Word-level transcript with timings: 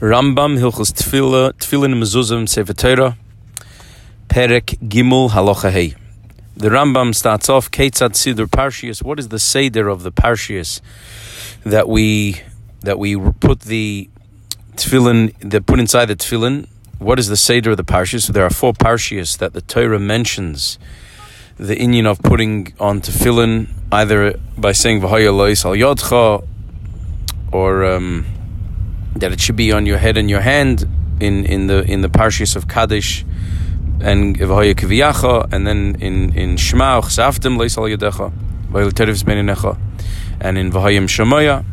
Rambam 0.00 0.58
Hilchos 0.58 0.94
Tefillah 0.94 1.52
Tefillin 1.52 1.92
Mezuzim 1.96 2.48
Sefer 2.48 2.72
Torah 2.72 3.18
Perek 4.28 4.78
Gimel 4.88 5.28
Halacha. 5.28 5.94
The 6.56 6.68
Rambam 6.70 7.14
starts 7.14 7.50
off 7.50 7.70
Ketzad 7.70 8.12
Siddur 8.12 8.46
Parshias. 8.46 9.02
What 9.02 9.18
is 9.18 9.28
the 9.28 9.38
seder 9.38 9.88
of 9.88 10.02
the 10.02 10.10
Parshias 10.10 10.80
that 11.64 11.86
we 11.86 12.40
that 12.80 12.98
we 12.98 13.14
put 13.40 13.60
the 13.60 14.08
tefillin 14.76 15.34
that 15.40 15.66
put 15.66 15.78
inside 15.78 16.06
the 16.06 16.16
tefillin? 16.16 16.66
What 16.98 17.18
is 17.18 17.28
the 17.28 17.36
seder 17.36 17.72
of 17.72 17.76
the 17.76 17.84
Parshias? 17.84 18.22
So 18.22 18.32
there 18.32 18.46
are 18.46 18.48
four 18.48 18.72
Parshias 18.72 19.36
that 19.36 19.52
the 19.52 19.60
Torah 19.60 20.00
mentions 20.00 20.78
the 21.58 21.76
inyan 21.76 22.06
of 22.06 22.22
putting 22.22 22.72
on 22.80 23.02
tefillin 23.02 23.68
either 23.92 24.38
by 24.56 24.72
saying 24.72 25.02
Lois 25.02 25.66
Al 25.66 25.72
Yodcha 25.72 26.42
or 27.52 27.84
um, 27.84 28.24
that 29.20 29.32
it 29.32 29.40
should 29.40 29.56
be 29.56 29.72
on 29.72 29.86
your 29.86 29.98
head 29.98 30.16
and 30.16 30.28
your 30.28 30.40
hand 30.40 30.86
in, 31.20 31.44
in 31.44 31.66
the 31.66 31.82
in 31.82 32.00
the 32.00 32.08
Parshias 32.08 32.56
of 32.56 32.66
Kadesh 32.68 33.24
and 34.00 34.36
Kiviyacha 34.38 35.52
and 35.52 35.66
then 35.66 35.96
in 36.00 36.34
in 36.36 36.56
Shema 36.56 37.00
Chsaftim 37.00 37.56
Lois 37.56 37.76
Al 37.76 37.84
Yodecha 37.84 38.32
V'haya 38.70 38.90
Terevs 38.90 39.22
Beninecha 39.22 39.78
and 40.40 40.58
in 40.58 40.70
V'hayim 40.70 41.04
Shemaya. 41.04 41.64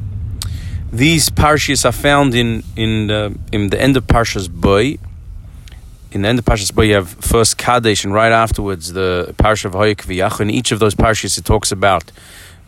These 0.92 1.30
Parshias 1.30 1.86
are 1.86 1.92
found 1.92 2.36
in 2.36 2.64
in 2.76 3.08
the, 3.08 3.38
in 3.52 3.70
the 3.70 3.82
end 3.82 3.98
of 3.98 4.06
Parshas 4.08 4.50
Boy 4.50 4.98
in 6.12 6.22
the 6.22 6.30
end 6.30 6.40
of 6.40 6.46
Parshas 6.46 6.74
Bo, 6.74 6.84
you 6.84 6.94
have 6.94 7.10
first 7.10 7.58
Kadesh, 7.58 8.06
and 8.06 8.14
right 8.14 8.32
afterwards 8.32 8.94
the 8.94 9.36
Parsha 9.38 9.66
of 9.66 9.74
V'yach. 9.74 10.40
In 10.40 10.50
each 10.50 10.72
of 10.72 10.80
those 10.80 10.96
parshas, 10.96 11.38
it 11.38 11.44
talks 11.44 11.72
about 11.72 12.12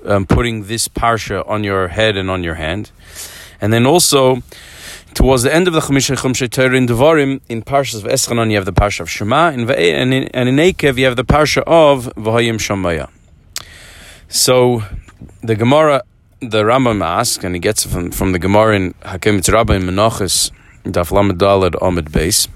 um, 0.06 0.26
putting 0.26 0.66
this 0.66 0.88
parsha 0.88 1.48
on 1.48 1.64
your 1.64 1.88
head 1.88 2.18
and 2.18 2.30
on 2.30 2.44
your 2.44 2.56
hand. 2.56 2.92
And 3.62 3.74
then 3.74 3.86
also, 3.86 4.42
towards 5.14 5.44
the 5.44 5.54
end 5.54 5.68
of 5.68 5.74
the 5.74 5.82
Chamisha 5.82 6.18
Chumshe 6.18 6.50
Torah 6.50 6.76
in 6.76 6.88
Devarim, 6.88 7.42
in 7.50 7.62
Parshas 7.62 8.04
of 8.04 8.12
Eschanon, 8.12 8.50
you 8.50 8.56
have 8.56 8.66
the 8.66 8.74
Parsha 8.74 9.02
of 9.02 9.10
Shema, 9.10 9.50
and, 9.50 9.70
in, 9.70 10.14
and 10.14 10.50
in 10.50 10.56
Ekev, 10.56 10.98
you 10.98 11.06
have 11.06 11.16
the 11.16 11.26
Parsha 11.26 11.64
of 11.68 12.06
V'hoyim 12.16 12.56
Shomaya. 12.56 13.10
So, 14.28 14.84
the 15.42 15.56
Gemara, 15.56 16.04
the 16.40 16.64
Rambam 16.64 17.04
asks, 17.04 17.44
and 17.44 17.56
he 17.56 17.60
gets 17.60 17.86
it 17.86 17.90
from, 17.90 18.12
from 18.12 18.32
the 18.32 18.40
Gemara 18.40 18.76
in 18.76 18.94
HaKometz 19.02 19.52
Rabbah 19.52 19.74
in 19.74 19.82
Menachos, 19.84 20.52
Daf 20.84 21.12
Lamed 21.12 21.42
Amid 21.82 22.06
Beis. 22.06 22.48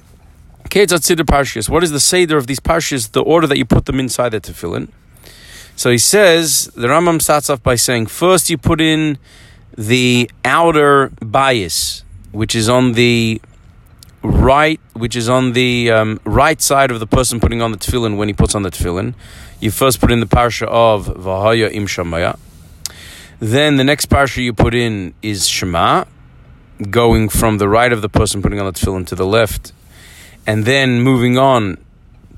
What 1.70 1.84
is 1.84 1.92
the 1.92 2.00
seder 2.00 2.38
of 2.38 2.48
these 2.48 2.60
parshas? 2.60 3.12
The 3.12 3.22
order 3.22 3.46
that 3.46 3.58
you 3.58 3.66
put 3.66 3.86
them 3.86 4.00
inside 4.00 4.30
the 4.30 4.42
tefillin. 4.42 4.90
So 5.76 5.92
he 5.92 6.00
says 6.00 6.72
the 6.76 6.88
Rambam 6.88 7.22
starts 7.22 7.50
off 7.50 7.62
by 7.62 7.76
saying 7.76 8.08
first 8.08 8.50
you 8.50 8.58
put 8.58 8.82
in 8.82 9.20
the 9.78 10.30
outer 10.46 11.12
bias, 11.22 12.04
which 12.32 12.56
is 12.56 12.70
on 12.70 12.94
the 12.94 13.42
right, 14.22 14.80
which 14.94 15.16
is 15.16 15.30
on 15.30 15.54
the 15.54 15.92
um, 15.92 16.20
right 16.24 16.62
side 16.62 16.92
of 16.92 17.00
the 17.00 17.08
person 17.08 17.40
putting 17.40 17.62
on 17.62 17.72
the 17.72 17.78
tefillin 17.78 18.18
when 18.18 18.28
he 18.28 18.34
puts 18.34 18.56
on 18.56 18.64
the 18.64 18.72
tefillin. 18.72 19.14
You 19.60 19.72
first 19.72 20.00
put 20.00 20.12
in 20.12 20.20
the 20.20 20.26
parsha 20.26 20.68
of 20.68 21.08
Vahaya 21.08 21.72
im 21.72 21.88
Shamaya. 21.88 22.38
Then 23.40 23.78
the 23.78 23.84
next 23.84 24.10
parsha 24.10 24.44
you 24.44 24.54
put 24.54 24.74
in 24.74 25.14
is 25.22 25.48
Shema, 25.48 26.06
going 26.90 27.30
from 27.30 27.58
the 27.58 27.68
right 27.68 27.92
of 27.92 28.02
the 28.02 28.10
person 28.10 28.42
putting 28.42 28.60
on 28.60 28.66
the 28.66 28.74
tefillin 28.74 29.06
to 29.08 29.16
the 29.16 29.26
left 29.26 29.74
and 30.46 30.66
then 30.66 31.02
moving 31.02 31.38
on, 31.38 31.78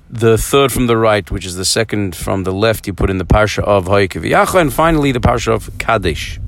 the 0.10 0.38
third 0.38 0.72
from 0.72 0.88
the 0.88 0.98
right, 0.98 1.30
which 1.32 1.46
is 1.46 1.56
the 1.56 1.66
second 1.66 2.16
from 2.16 2.44
the 2.44 2.54
left, 2.54 2.86
you 2.88 2.94
put 2.94 3.10
in 3.10 3.18
the 3.18 3.26
parsha 3.26 3.64
of 3.64 3.86
Haikaviyacha, 3.86 4.62
and 4.62 4.72
finally 4.74 5.12
the 5.12 5.20
parsha 5.20 5.54
of 5.54 5.76
Kadesh. 5.80 6.40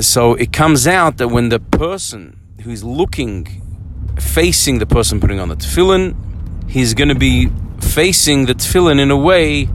So 0.00 0.34
it 0.34 0.52
comes 0.52 0.86
out 0.86 1.16
that 1.16 1.28
when 1.28 1.48
the 1.48 1.58
person 1.58 2.38
who's 2.62 2.84
looking, 2.84 3.62
facing 4.18 4.78
the 4.78 4.86
person 4.86 5.20
putting 5.20 5.40
on 5.40 5.48
the 5.48 5.56
tefillin, 5.56 6.14
he's 6.68 6.92
going 6.92 7.08
to 7.08 7.14
be 7.14 7.48
facing 7.80 8.44
the 8.46 8.54
tefillin 8.54 9.00
in 9.00 9.10
a 9.10 9.16
way 9.16 9.68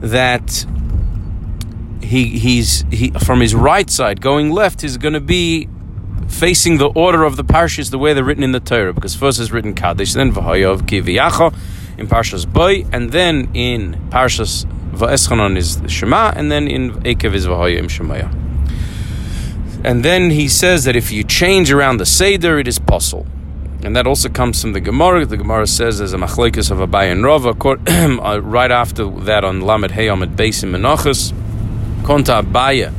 that 0.00 0.66
he 2.02 2.38
he's 2.38 2.84
he 2.90 3.10
from 3.10 3.40
his 3.40 3.54
right 3.54 3.88
side 3.88 4.20
going 4.20 4.50
left 4.50 4.82
is 4.82 4.96
going 4.96 5.12
to 5.14 5.20
be 5.20 5.68
facing 6.26 6.78
the 6.78 6.88
order 6.88 7.22
of 7.22 7.36
the 7.36 7.44
parshas 7.44 7.90
the 7.90 7.98
way 7.98 8.14
they're 8.14 8.24
written 8.24 8.42
in 8.42 8.52
the 8.52 8.60
Torah, 8.60 8.92
because 8.92 9.14
first 9.14 9.38
is 9.38 9.52
written 9.52 9.74
Kadesh, 9.74 10.14
then 10.14 10.32
V'hayav 10.32 10.82
Kiviyacha 10.82 11.54
in 11.98 12.08
Parshas 12.08 12.50
Boy, 12.50 12.84
and 12.92 13.12
then 13.12 13.50
in 13.54 13.94
Parshas 14.10 14.64
Va'eschanon 14.92 15.56
is 15.56 15.80
the 15.80 15.88
Shema, 15.88 16.32
and 16.34 16.50
then 16.50 16.68
in 16.68 16.92
Ekev 17.02 17.34
is 17.34 17.46
V'hayim 17.46 17.84
Shemaya. 17.84 18.32
And 19.84 20.04
then 20.04 20.30
he 20.30 20.48
says 20.48 20.84
that 20.84 20.96
if 20.96 21.10
you 21.10 21.24
change 21.24 21.72
around 21.72 21.96
the 21.96 22.06
Seder, 22.06 22.58
it 22.58 22.68
is 22.68 22.78
possible. 22.78 23.26
And 23.82 23.96
that 23.96 24.06
also 24.06 24.28
comes 24.28 24.60
from 24.60 24.74
the 24.74 24.80
Gemara. 24.80 25.24
The 25.24 25.38
Gemara 25.38 25.66
says 25.66 25.98
there's 25.98 26.12
a 26.12 26.18
machlekes 26.18 26.70
of 26.70 26.78
Abai 26.86 27.10
and 27.10 27.24
Rava. 27.24 27.54
Uh, 28.20 28.38
right 28.42 28.70
after 28.70 29.08
that 29.08 29.44
on 29.44 29.62
Lamed 29.62 29.92
Heyom 29.92 30.22
at 30.22 30.30
Beis 30.30 30.62
in 30.62 30.72
Menachos, 30.72 31.32
Konta 32.02 32.42
Abaya 32.42 32.92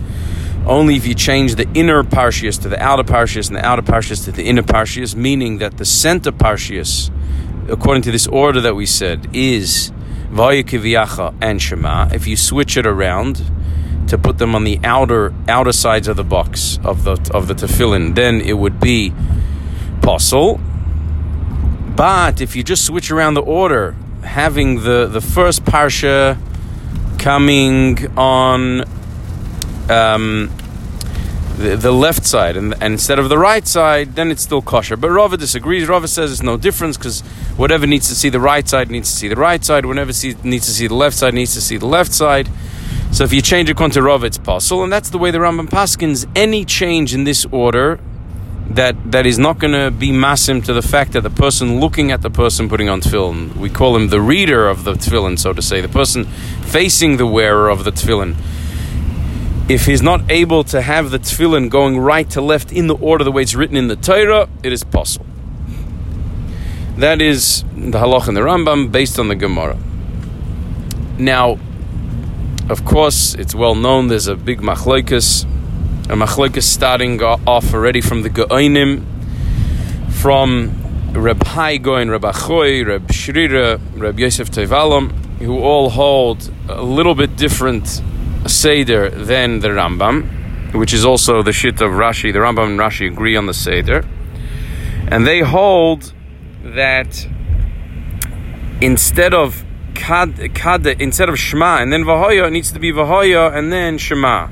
only 0.66 0.96
if 0.96 1.08
you 1.08 1.16
change 1.16 1.56
the 1.56 1.68
inner 1.74 2.04
parshias 2.04 2.62
to 2.62 2.70
the 2.70 2.82
outer 2.82 3.04
parshias 3.04 3.48
and 3.48 3.58
the 3.58 3.66
outer 3.66 3.82
parshias 3.82 4.26
to 4.26 4.32
the 4.32 4.44
inner 4.44 4.62
parshias, 4.62 5.16
meaning 5.16 5.58
that 5.58 5.78
the 5.78 5.86
center 5.86 6.32
parshias, 6.32 7.10
according 7.68 8.04
to 8.04 8.12
this 8.12 8.28
order 8.28 8.62
that 8.62 8.76
we 8.76 8.86
said, 8.86 9.28
is 9.34 9.92
Vayakiviyacha 10.32 11.36
and 11.42 11.62
Shema. 11.62 12.10
If 12.14 12.28
you 12.28 12.36
switch 12.36 12.78
it 12.78 12.86
around 12.86 13.44
to 14.08 14.18
put 14.18 14.38
them 14.38 14.56
on 14.56 14.64
the 14.64 14.80
outer 14.84 15.34
outer 15.48 15.72
sides 15.72 16.08
of 16.08 16.18
the 16.18 16.24
box 16.24 16.80
of 16.84 17.04
the 17.04 17.32
of 17.34 17.48
the 17.48 17.54
tefillin, 17.54 18.16
then 18.16 18.42
it 18.42 18.54
would 18.54 18.80
be 18.80 19.14
possible. 20.02 20.60
But 21.96 22.42
if 22.42 22.56
you 22.56 22.64
just 22.64 22.86
switch 22.86 23.12
around 23.12 23.34
the 23.34 23.42
order, 23.42 23.96
having 24.24 24.84
the, 24.84 25.08
the 25.08 25.22
first 25.22 25.66
parsha 25.66 26.38
coming 27.20 28.18
on 28.18 28.84
um, 29.90 30.50
the, 31.62 31.78
the, 31.78 31.92
left 31.92 32.26
side, 32.26 32.58
and, 32.58 32.74
and, 32.74 32.94
instead 32.94 33.20
of 33.20 33.30
the 33.30 33.38
right 33.38 33.66
side, 33.66 34.16
then 34.16 34.32
it's 34.32 34.42
still 34.42 34.62
kosher. 34.62 34.98
But 34.98 35.10
Rava 35.12 35.38
disagrees. 35.38 35.88
Rava 35.88 36.08
says 36.08 36.32
it's 36.32 36.44
no 36.44 36.58
difference 36.58 36.98
because 36.98 37.22
whatever 37.56 37.88
needs 37.88 38.10
to 38.10 38.16
see 38.16 38.30
the 38.30 38.40
right 38.40 38.68
side 38.68 38.92
needs 38.92 39.10
to 39.12 39.16
see 39.16 39.28
the 39.28 39.36
right 39.36 39.64
side. 39.64 39.86
Whenever 39.86 40.12
see, 40.12 40.36
needs 40.44 40.66
to 40.66 40.72
see 40.72 40.88
the 40.88 40.96
left 40.96 41.16
side 41.16 41.34
needs 41.34 41.54
to 41.54 41.62
see 41.62 41.78
the 41.78 41.86
left 41.86 42.12
side. 42.12 42.50
So 43.12 43.24
if 43.24 43.34
you 43.34 43.42
change 43.42 43.70
it 43.70 43.78
to 43.78 44.02
Rava, 44.02 44.26
it's 44.26 44.38
possible, 44.38 44.84
and 44.84 44.92
that's 44.92 45.10
the 45.10 45.18
way 45.18 45.32
the 45.32 45.38
Rambam 45.38 45.70
paskins. 45.70 46.30
Any 46.36 46.66
change 46.66 47.14
in 47.14 47.24
this 47.24 47.46
order 47.52 48.00
that 48.76 49.12
that 49.12 49.26
is 49.26 49.38
not 49.38 49.60
going 49.60 49.74
to 49.74 49.92
be 49.92 50.12
massim 50.12 50.62
to 50.62 50.74
the 50.74 50.82
fact 50.82 51.14
that 51.14 51.22
the 51.22 51.30
person 51.30 51.80
looking 51.80 52.12
at 52.12 52.22
the 52.22 52.30
person 52.30 52.70
putting 52.70 52.90
on 52.90 53.02
tefillin, 53.02 53.56
we 53.58 53.70
call 53.70 53.96
him 53.96 54.10
the 54.10 54.22
reader 54.22 54.68
of 54.68 54.84
the 54.84 54.94
tefillin, 54.94 55.38
so 55.38 55.54
to 55.54 55.62
say, 55.62 55.82
the 55.82 55.90
person 55.90 56.26
facing 56.26 57.18
the 57.18 57.28
wearer 57.28 57.70
of 57.70 57.84
the 57.84 57.92
tefillin 57.92 58.36
if 59.70 59.86
he's 59.86 60.02
not 60.02 60.30
able 60.30 60.64
to 60.66 60.82
have 60.82 61.12
the 61.12 61.20
tefillin 61.20 61.70
going 61.70 62.00
right 62.00 62.30
to 62.32 62.42
left 62.42 62.72
in 62.72 62.88
the 62.88 62.96
order 62.96 63.24
the 63.24 63.32
way 63.32 63.42
it's 63.42 63.56
written 63.56 63.78
in 63.78 63.88
the 63.88 63.96
Torah, 63.96 64.50
it 64.64 64.74
is 64.74 64.84
possible. 64.84 65.26
That 66.98 67.22
is 67.22 67.64
the 67.76 67.98
halach 67.98 68.28
in 68.28 68.34
the 68.34 68.42
Rambam 68.42 68.92
based 68.92 69.18
on 69.18 69.28
the 69.28 69.36
Gemara. 69.36 69.78
Now, 71.18 71.58
of 72.70 72.86
course, 72.86 73.34
it's 73.36 73.56
well 73.56 73.76
known 73.76 74.08
there's 74.08 74.28
a 74.28 74.36
big 74.36 74.62
machloikas, 74.62 75.44
a 76.06 76.16
machloikas 76.16 76.64
starting 76.64 77.22
off 77.22 77.74
already 77.74 78.02
from 78.02 78.22
the 78.22 78.30
Geonim, 78.30 79.04
from 80.12 80.72
Reb 81.14 81.44
Hai 81.44 81.78
Goin, 81.78 82.10
Reb 82.10 82.24
Achoy, 82.24 82.86
Reb 82.86 83.08
Shrira, 83.08 83.80
Reb 83.96 84.20
Yosef 84.20 84.52
Tevalam, 84.52 85.12
who 85.40 85.60
all 85.60 85.90
hold 85.90 86.52
a 86.70 86.82
little 86.82 87.16
bit 87.16 87.36
different 87.36 88.02
Seder 88.48 89.10
than 89.10 89.60
the 89.60 89.70
Rambam, 89.70 90.74
which 90.74 90.94
is 90.94 91.06
also 91.06 91.44
the 91.44 91.54
shit 91.54 91.82
of 91.82 91.92
Rashi. 91.92 92.34
The 92.34 92.40
Rambam 92.40 92.72
and 92.72 92.80
Rashi 92.80 93.12
agree 93.12 93.36
on 93.36 93.46
the 93.46 93.54
Seder. 93.54 94.04
And 95.08 95.28
they 95.28 95.42
hold 95.42 96.14
that 96.64 97.28
instead 98.82 99.34
of 99.34 99.64
kad, 99.94 100.56
kad 100.56 100.86
instead 100.88 101.30
of 101.30 101.38
Shema 101.38 101.78
and 101.78 101.92
then 101.92 102.04
Vahoya, 102.04 102.48
it 102.48 102.52
needs 102.52 102.72
to 102.72 102.80
be 102.80 102.92
Vahoya 102.92 103.56
and 103.56 103.72
then 103.72 103.98
Shema. 103.98 104.50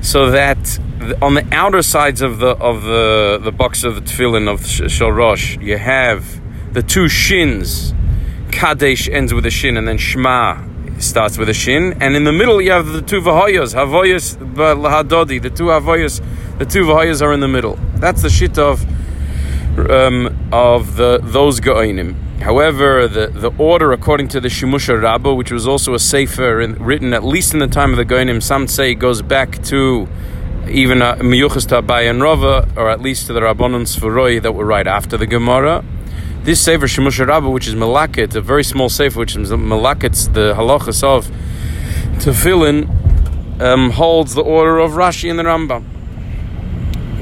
So 0.00 0.30
that 0.30 0.78
on 1.20 1.34
the 1.34 1.46
outer 1.52 1.82
sides 1.82 2.22
of 2.22 2.38
the 2.38 2.56
of 2.56 2.82
the, 2.82 3.40
the 3.42 3.52
box 3.52 3.84
of 3.84 3.94
the 3.94 4.00
tefillin 4.00 4.48
of 4.48 4.66
Shel 4.66 5.12
Rosh, 5.12 5.58
you 5.58 5.76
have 5.76 6.40
the 6.72 6.82
two 6.82 7.08
shins. 7.08 7.94
Kadesh 8.50 9.08
ends 9.08 9.32
with 9.32 9.46
a 9.46 9.50
shin, 9.50 9.76
and 9.76 9.88
then 9.88 9.98
Shema 9.98 10.71
starts 11.02 11.38
with 11.38 11.48
a 11.48 11.54
shin, 11.54 11.96
and 12.00 12.16
in 12.16 12.24
the 12.24 12.32
middle 12.32 12.60
you 12.60 12.72
have 12.72 12.86
the 12.86 13.02
two 13.02 13.20
vahayas, 13.20 13.74
havoyas 13.74 14.36
lahadodi. 14.54 15.40
The 15.42 15.50
two 15.50 15.64
havoyas, 15.64 16.22
the 16.58 16.64
two 16.64 16.84
vahayas 16.84 17.22
are 17.22 17.32
in 17.32 17.40
the 17.40 17.48
middle. 17.48 17.78
That's 17.96 18.22
the 18.22 18.30
shit 18.30 18.58
of 18.58 18.84
um, 19.78 20.48
of 20.52 20.96
the 20.96 21.18
those 21.22 21.60
goinim. 21.60 22.14
However, 22.40 23.06
the, 23.06 23.28
the 23.28 23.52
order 23.56 23.92
according 23.92 24.28
to 24.28 24.40
the 24.40 24.48
Shimusha 24.48 25.00
Rabba, 25.00 25.32
which 25.32 25.52
was 25.52 25.68
also 25.68 25.94
a 25.94 25.98
sefer 26.00 26.60
in, 26.60 26.74
written 26.74 27.14
at 27.14 27.22
least 27.22 27.54
in 27.54 27.60
the 27.60 27.68
time 27.68 27.92
of 27.92 27.96
the 27.96 28.04
goinim, 28.04 28.42
some 28.42 28.66
say 28.66 28.94
goes 28.94 29.22
back 29.22 29.62
to 29.64 30.08
even 30.68 31.02
uh, 31.02 31.16
miyuchas 31.16 31.68
to 31.68 31.82
Abai 31.82 32.10
and 32.10 32.20
Rava, 32.20 32.68
or 32.76 32.90
at 32.90 33.00
least 33.00 33.28
to 33.28 33.32
the 33.32 33.40
Rabbanon 33.40 33.86
Sforoi 33.86 34.42
that 34.42 34.52
were 34.52 34.64
right 34.64 34.86
after 34.86 35.16
the 35.16 35.26
Gemara. 35.26 35.84
This 36.44 36.60
sefer 36.60 36.88
Shemusha 36.88 37.24
Rabba, 37.24 37.48
which 37.48 37.68
is 37.68 37.76
Malakit, 37.76 38.34
a 38.34 38.40
very 38.40 38.64
small 38.64 38.88
sefer, 38.88 39.20
which 39.20 39.36
is 39.36 39.50
Malakit's 39.50 40.26
the 40.26 40.54
halachas 40.54 41.04
of 41.04 41.28
Tefillin, 42.18 43.60
um, 43.62 43.90
holds 43.90 44.34
the 44.34 44.42
order 44.42 44.80
of 44.80 44.92
Rashi 44.92 45.30
and 45.30 45.38
the 45.38 45.44
Rambam. 45.44 45.84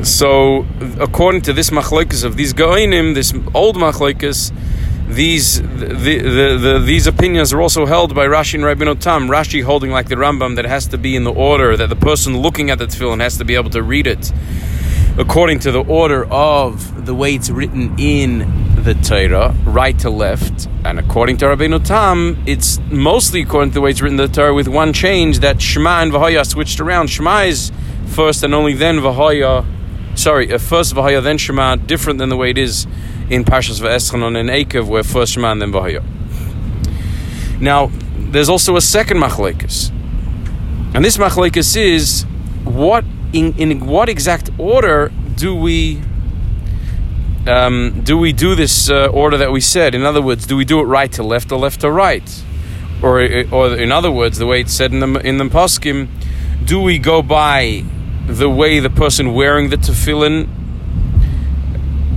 So, 0.06 0.64
according 0.98 1.42
to 1.42 1.52
this 1.52 1.68
machlokes 1.68 2.24
of 2.24 2.38
these 2.38 2.54
Goinim, 2.54 3.14
this 3.14 3.34
old 3.54 3.76
machlokes, 3.76 4.56
these 5.06 5.60
the, 5.60 5.66
the, 5.66 6.56
the, 6.56 6.82
these 6.82 7.06
opinions 7.06 7.52
are 7.52 7.60
also 7.60 7.84
held 7.84 8.14
by 8.14 8.26
Rashi 8.26 8.54
and 8.54 8.64
Rabbi 8.64 8.86
Tam. 8.94 9.28
Rashi 9.28 9.62
holding 9.62 9.90
like 9.90 10.08
the 10.08 10.14
Rambam 10.14 10.56
that 10.56 10.64
has 10.64 10.86
to 10.86 10.96
be 10.96 11.14
in 11.14 11.24
the 11.24 11.32
order 11.32 11.76
that 11.76 11.90
the 11.90 11.96
person 11.96 12.38
looking 12.38 12.70
at 12.70 12.78
the 12.78 12.86
tefillin 12.86 13.20
has 13.20 13.36
to 13.36 13.44
be 13.44 13.54
able 13.54 13.70
to 13.70 13.82
read 13.82 14.06
it 14.06 14.32
according 15.18 15.58
to 15.58 15.72
the 15.72 15.82
order 15.84 16.24
of 16.26 17.04
the 17.04 17.14
way 17.14 17.34
it's 17.34 17.50
written 17.50 17.94
in 17.98 18.69
the 18.84 18.94
Torah, 18.94 19.54
right 19.64 19.98
to 20.00 20.10
left. 20.10 20.68
And 20.84 20.98
according 20.98 21.36
to 21.38 21.46
Rabbeinu 21.46 21.84
Tam, 21.84 22.42
it's 22.46 22.78
mostly 22.90 23.42
according 23.42 23.70
to 23.70 23.74
the 23.74 23.80
way 23.80 23.90
it's 23.90 24.00
written 24.00 24.16
the 24.16 24.28
Torah 24.28 24.54
with 24.54 24.68
one 24.68 24.92
change 24.92 25.40
that 25.40 25.60
Shema 25.60 26.02
and 26.02 26.12
Vahaya 26.12 26.46
switched 26.46 26.80
around. 26.80 27.08
Shema 27.08 27.42
is 27.42 27.72
first 28.06 28.42
and 28.42 28.54
only 28.54 28.74
then 28.74 28.98
Vahaya. 28.98 29.64
Sorry, 30.18 30.52
uh, 30.52 30.58
first 30.58 30.94
Vahaya, 30.94 31.22
then 31.22 31.38
Shema, 31.38 31.76
different 31.76 32.18
than 32.18 32.28
the 32.28 32.36
way 32.36 32.50
it 32.50 32.58
is 32.58 32.86
in 33.28 33.44
Parshas 33.44 33.80
V'Eschanon 33.80 34.38
and 34.38 34.48
Eikev, 34.48 34.86
where 34.86 35.02
first 35.02 35.34
Shema 35.34 35.52
and 35.52 35.62
then 35.62 35.72
Vahaya. 35.72 36.02
Now, 37.60 37.90
there's 38.16 38.48
also 38.48 38.76
a 38.76 38.80
second 38.80 39.18
machlekes. 39.18 39.90
And 40.94 41.04
this 41.04 41.16
machlekes 41.16 41.76
is 41.76 42.24
what 42.64 43.04
in, 43.32 43.56
in 43.58 43.86
what 43.86 44.08
exact 44.08 44.50
order 44.58 45.12
do 45.36 45.54
we 45.54 46.02
um, 47.46 48.02
do 48.02 48.18
we 48.18 48.32
do 48.32 48.54
this 48.54 48.90
uh, 48.90 49.06
order 49.06 49.36
that 49.38 49.52
we 49.52 49.60
said? 49.60 49.94
In 49.94 50.02
other 50.02 50.20
words, 50.20 50.46
do 50.46 50.56
we 50.56 50.64
do 50.64 50.80
it 50.80 50.84
right 50.84 51.10
to 51.12 51.22
left 51.22 51.50
or 51.50 51.58
left 51.58 51.80
to 51.80 51.90
right? 51.90 52.44
Or, 53.02 53.20
or 53.50 53.76
in 53.76 53.92
other 53.92 54.10
words, 54.10 54.38
the 54.38 54.46
way 54.46 54.60
it's 54.60 54.74
said 54.74 54.92
in 54.92 55.00
the 55.00 55.20
in 55.26 55.38
the 55.38 55.44
poskim, 55.44 56.08
do 56.64 56.80
we 56.80 56.98
go 56.98 57.22
by 57.22 57.84
the 58.26 58.48
way 58.48 58.78
the 58.78 58.90
person 58.90 59.32
wearing 59.32 59.70
the 59.70 59.76
tefillin, 59.76 60.48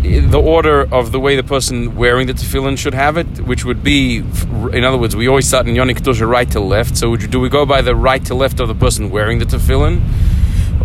the 0.03 0.39
order 0.39 0.81
of 0.93 1.13
the 1.13 1.19
way 1.19 1.35
the 1.37 1.43
person 1.43 1.95
wearing 1.95 2.27
the 2.27 2.33
tefillin 2.33 2.77
should 2.77 2.93
have 2.93 3.15
it, 3.17 3.39
which 3.39 3.63
would 3.63 3.81
be, 3.81 4.17
in 4.17 4.83
other 4.83 4.97
words, 4.97 5.15
we 5.15 5.27
always 5.27 5.47
start 5.47 5.67
in 5.67 5.73
Yonik 5.73 5.97
Kedusha 5.97 6.27
right 6.27 6.51
to 6.51 6.59
left. 6.59 6.97
So 6.97 7.15
do 7.15 7.39
we 7.39 7.47
go 7.47 7.65
by 7.65 7.81
the 7.81 7.95
right 7.95 8.23
to 8.25 8.35
left 8.35 8.59
of 8.59 8.67
the 8.67 8.75
person 8.75 9.09
wearing 9.09 9.39
the 9.39 9.45
tefillin? 9.45 10.01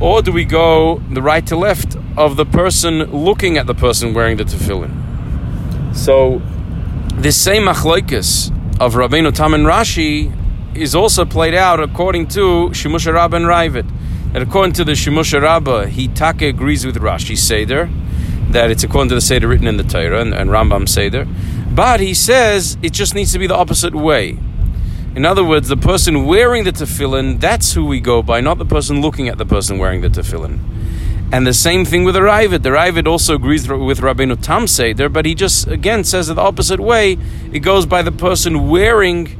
Or 0.00 0.22
do 0.22 0.32
we 0.32 0.44
go 0.44 1.02
the 1.10 1.22
right 1.22 1.46
to 1.48 1.56
left 1.56 1.96
of 2.16 2.36
the 2.36 2.46
person 2.46 3.02
looking 3.12 3.58
at 3.58 3.66
the 3.66 3.74
person 3.74 4.14
wearing 4.14 4.36
the 4.36 4.44
tefillin? 4.44 4.92
So, 5.94 6.40
this 7.14 7.36
same 7.36 7.64
machlokes 7.64 8.50
of 8.80 8.94
Rabbeinu 8.94 9.34
Tam 9.34 9.54
and 9.54 9.66
Rashi 9.66 10.32
is 10.76 10.94
also 10.94 11.24
played 11.24 11.54
out 11.54 11.80
according 11.80 12.28
to 12.28 12.70
Shemusha 12.70 13.12
Rabbah 13.12 13.36
and 13.36 13.46
Ravid. 13.46 13.90
And 14.34 14.36
according 14.36 14.74
to 14.74 14.84
the 14.84 14.92
Shemusha 14.92 15.42
Rabbah, 15.42 15.86
he 15.86 16.06
take 16.06 16.42
agrees 16.42 16.86
with 16.86 16.96
Rashi 16.96 17.36
Seder, 17.36 17.88
that 18.50 18.70
it's 18.70 18.84
according 18.84 19.08
to 19.08 19.14
the 19.14 19.20
Seder 19.20 19.48
written 19.48 19.66
in 19.66 19.78
the 19.78 19.82
Torah 19.82 20.20
and, 20.20 20.32
and 20.32 20.50
Rambam 20.50 20.88
Seder. 20.88 21.26
But 21.74 22.00
he 22.00 22.14
says 22.14 22.78
it 22.82 22.92
just 22.92 23.14
needs 23.14 23.32
to 23.32 23.38
be 23.38 23.46
the 23.46 23.56
opposite 23.56 23.94
way. 23.94 24.38
In 25.18 25.26
other 25.26 25.42
words, 25.42 25.66
the 25.66 25.76
person 25.76 26.26
wearing 26.26 26.62
the 26.62 26.70
tefillin, 26.70 27.40
that's 27.40 27.72
who 27.72 27.84
we 27.84 27.98
go 27.98 28.22
by, 28.22 28.40
not 28.40 28.58
the 28.58 28.64
person 28.64 29.00
looking 29.00 29.26
at 29.26 29.36
the 29.36 29.44
person 29.44 29.76
wearing 29.76 30.00
the 30.00 30.08
tefillin. 30.08 30.60
And 31.32 31.44
the 31.44 31.52
same 31.52 31.84
thing 31.84 32.04
with 32.04 32.14
the 32.14 32.20
Ravid. 32.20 32.62
The 32.62 32.68
Ravid 32.68 33.08
also 33.08 33.34
agrees 33.34 33.68
with 33.68 33.98
Rabbeinu 33.98 34.40
Tam 34.40 34.68
Seder, 34.68 35.08
but 35.08 35.26
he 35.26 35.34
just, 35.34 35.66
again, 35.66 36.04
says 36.04 36.28
it 36.28 36.34
the 36.34 36.42
opposite 36.42 36.78
way. 36.78 37.18
It 37.52 37.64
goes 37.64 37.84
by 37.84 38.02
the 38.02 38.12
person 38.12 38.68
wearing 38.68 39.36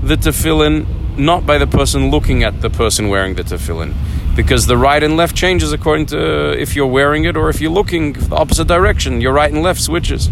the 0.00 0.14
tefillin, 0.14 1.18
not 1.18 1.44
by 1.44 1.58
the 1.58 1.66
person 1.66 2.08
looking 2.12 2.44
at 2.44 2.60
the 2.60 2.70
person 2.70 3.08
wearing 3.08 3.34
the 3.34 3.42
tefillin. 3.42 3.94
Because 4.36 4.66
the 4.66 4.76
right 4.76 5.02
and 5.02 5.16
left 5.16 5.34
changes 5.34 5.72
according 5.72 6.06
to 6.06 6.18
uh, 6.20 6.52
if 6.52 6.76
you're 6.76 6.86
wearing 6.86 7.24
it 7.24 7.36
or 7.36 7.48
if 7.48 7.60
you're 7.60 7.72
looking 7.72 8.12
the 8.12 8.36
opposite 8.36 8.68
direction. 8.68 9.20
Your 9.20 9.32
right 9.32 9.52
and 9.52 9.60
left 9.60 9.80
switches. 9.80 10.30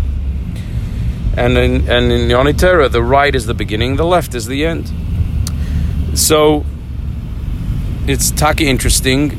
And 1.36 1.58
in, 1.58 1.88
and 1.90 2.12
in 2.12 2.30
Yoni 2.30 2.52
Yonitera, 2.52 2.90
the 2.90 3.02
right 3.02 3.34
is 3.34 3.46
the 3.46 3.54
beginning, 3.54 3.96
the 3.96 4.04
left 4.04 4.34
is 4.34 4.46
the 4.46 4.64
end. 4.64 4.92
So 6.14 6.64
it's 8.06 8.30
taki 8.30 8.68
interesting. 8.68 9.38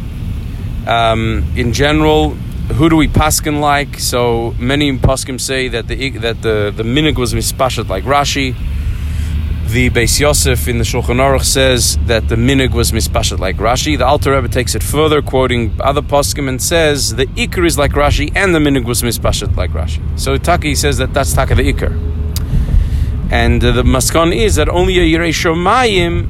Um, 0.88 1.46
in 1.56 1.72
general, 1.72 2.32
who 2.76 2.90
do 2.90 2.96
we 2.96 3.08
paskin 3.08 3.60
like? 3.60 4.00
So 4.00 4.56
many 4.60 4.98
paskim 4.98 5.40
say 5.40 5.68
that 5.70 5.88
the 5.88 6.10
that 6.18 6.42
the 6.42 6.74
the 6.76 6.84
minig 6.84 7.18
was 7.18 7.34
mispashat 7.34 7.88
like 7.88 8.04
Rashi. 8.04 8.56
The 9.76 9.90
Beis 9.90 10.22
Yosef 10.22 10.70
in 10.70 10.78
the 10.78 10.86
Shulchan 10.86 11.20
Aruch 11.20 11.44
says 11.44 11.98
that 12.06 12.30
the 12.30 12.38
minig 12.38 12.72
was 12.72 12.94
mispashat 12.94 13.40
like 13.40 13.58
Rashi. 13.58 13.98
The 13.98 14.06
Alter 14.06 14.34
Rebbe 14.34 14.48
takes 14.48 14.74
it 14.74 14.82
further, 14.82 15.22
quoting 15.22 15.76
other 15.82 16.02
poskim, 16.02 16.48
and 16.48 16.64
says 16.64 17.18
the 17.18 17.26
ikar 17.26 17.68
is 17.68 17.78
like 17.78 17.92
Rashi, 17.92 18.32
and 18.38 18.56
the 18.56 18.60
minig 18.60 18.86
was 18.86 19.02
mispashat 19.02 19.58
like 19.58 19.72
Rashi. 19.72 20.00
So 20.18 20.38
Taki 20.38 20.76
says 20.76 21.00
that 21.00 21.14
that's 21.14 21.34
Taka 21.34 21.56
the 21.56 21.74
ikar. 21.74 21.92
And 23.30 23.62
uh, 23.66 23.74
the 23.74 23.84
maskon 23.84 24.34
is 24.34 24.56
that 24.56 24.70
only 24.70 24.98
a 24.98 25.02
Yirei 25.02 25.34
Shomayim 25.34 26.30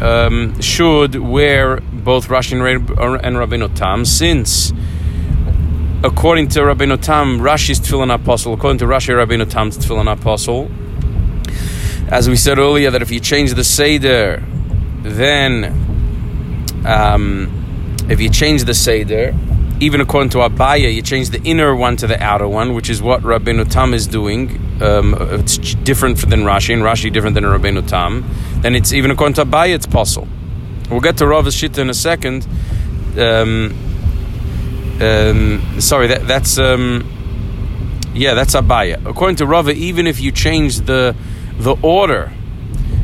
um, 0.00 0.58
should 0.58 1.16
wear 1.16 1.80
both 1.82 2.28
Rashi 2.28 2.52
and, 2.52 3.36
Rabbeinu 3.36 3.76
Tam, 3.76 4.06
since 4.06 4.72
according 6.02 6.48
to 6.48 6.60
Rabbeinu 6.60 7.02
Tam, 7.02 7.38
Rashi's 7.38 7.80
tefillin 7.80 8.14
apostle, 8.14 8.54
according 8.54 8.78
to 8.78 8.86
Rashi, 8.86 9.12
Rabbeinu 9.14 9.46
Tam's 9.46 9.76
tefillin 9.76 10.10
apostle, 10.10 10.70
as 12.08 12.28
we 12.28 12.36
said 12.36 12.58
earlier, 12.58 12.90
that 12.90 13.02
if 13.02 13.10
you 13.10 13.20
change 13.20 13.54
the 13.54 13.64
Seder, 13.64 14.42
then 15.02 15.64
um, 16.86 18.04
if 18.08 18.20
you 18.20 18.30
change 18.30 18.64
the 18.64 18.74
Seder, 18.74 19.34
even 19.80 20.00
according 20.00 20.30
to 20.30 20.38
Abaya, 20.38 20.92
you 20.92 21.02
change 21.02 21.30
the 21.30 21.42
inner 21.42 21.74
one 21.74 21.96
to 21.96 22.06
the 22.06 22.22
outer 22.22 22.48
one, 22.48 22.74
which 22.74 22.88
is 22.88 23.02
what 23.02 23.22
Rabbeinu 23.22 23.70
Tam 23.70 23.92
is 23.92 24.06
doing. 24.06 24.50
Um, 24.82 25.14
it's 25.20 25.58
different 25.58 26.18
than 26.18 26.40
Rashi, 26.40 26.72
and 26.72 26.82
Rashi 26.82 27.12
different 27.12 27.34
than 27.34 27.44
Rabbeinu 27.44 27.86
Tam. 27.86 28.24
Then 28.60 28.74
it's 28.74 28.92
even 28.92 29.10
according 29.10 29.34
to 29.34 29.44
Abaya, 29.44 29.74
it's 29.74 29.86
possible. 29.86 30.28
We'll 30.90 31.00
get 31.00 31.18
to 31.18 31.26
Rav's 31.26 31.54
Shita 31.54 31.78
in 31.78 31.90
a 31.90 31.94
second. 31.94 32.46
Um, 33.18 33.74
um, 35.00 35.80
sorry, 35.80 36.06
that, 36.06 36.26
that's 36.26 36.58
um, 36.58 37.12
yeah, 38.14 38.34
that's 38.34 38.54
Abaya. 38.54 39.04
According 39.04 39.36
to 39.36 39.46
Rava, 39.46 39.72
even 39.72 40.06
if 40.06 40.20
you 40.20 40.32
change 40.32 40.80
the 40.80 41.14
the 41.58 41.76
order. 41.82 42.32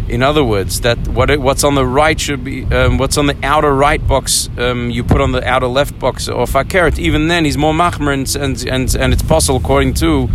In 0.09 0.23
other 0.23 0.45
words, 0.45 0.83
that 0.83 1.09
what 1.09 1.31
it, 1.31 1.41
what's 1.41 1.65
on 1.65 1.75
the 1.75 1.87
right 1.87 2.19
should 2.21 2.45
be 2.45 2.65
um, 2.67 2.99
what's 2.99 3.17
on 3.17 3.27
the 3.27 3.37
outer 3.43 3.75
right 3.75 4.05
box 4.07 4.51
um, 4.59 4.91
you 4.91 5.05
put 5.05 5.21
on 5.21 5.33
the 5.33 5.47
outer 5.47 5.69
left 5.69 5.99
box 5.99 6.29
or 6.29 6.45
fakert. 6.47 6.99
Even 6.99 7.29
then, 7.29 7.45
he's 7.45 7.57
more 7.57 7.73
machmer 7.73 8.13
and, 8.13 8.35
and 8.37 8.69
and 8.69 8.95
and 8.95 9.13
it's 9.13 9.23
possible 9.23 9.59
according 9.59 9.95
to 9.95 10.29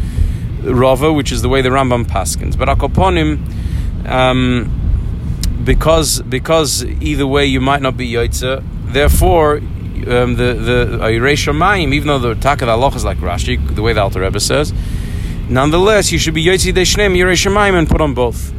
Rava, 0.64 1.14
which 1.14 1.32
is 1.32 1.42
the 1.42 1.50
way 1.50 1.62
the 1.62 1.70
Rambam 1.70 2.06
paskins. 2.06 2.58
But 2.58 2.70
akoponim, 2.70 4.08
um, 4.10 5.62
because 5.64 6.22
because 6.22 6.84
either 6.84 7.28
way 7.28 7.46
you 7.46 7.62
might 7.62 7.82
not 7.82 7.98
be 7.98 8.12
yotze. 8.12 8.64
Therefore, 8.88 9.58
um, 9.58 10.36
the 10.36 10.54
the 10.54 11.00
Eiresh 11.02 11.54
Mayim, 11.54 11.94
even 11.94 12.08
though 12.08 12.20
the 12.20 12.36
Taka 12.36 12.68
Allah 12.68 12.96
is 12.96 13.04
like 13.04 13.18
Rashi, 13.18 13.76
the 13.76 13.82
way 13.82 13.94
the 13.94 14.02
Alter 14.02 14.22
Rebbe 14.22 14.40
says, 14.40 14.74
Nonetheless, 15.50 16.12
you 16.12 16.20
should 16.20 16.34
be 16.34 16.44
Yotzi 16.44 16.74
Deshnem 16.74 17.16
Yerushalayim 17.16 17.74
and 17.74 17.88
put 17.88 18.01
on 18.01 18.13
both. 18.13 18.54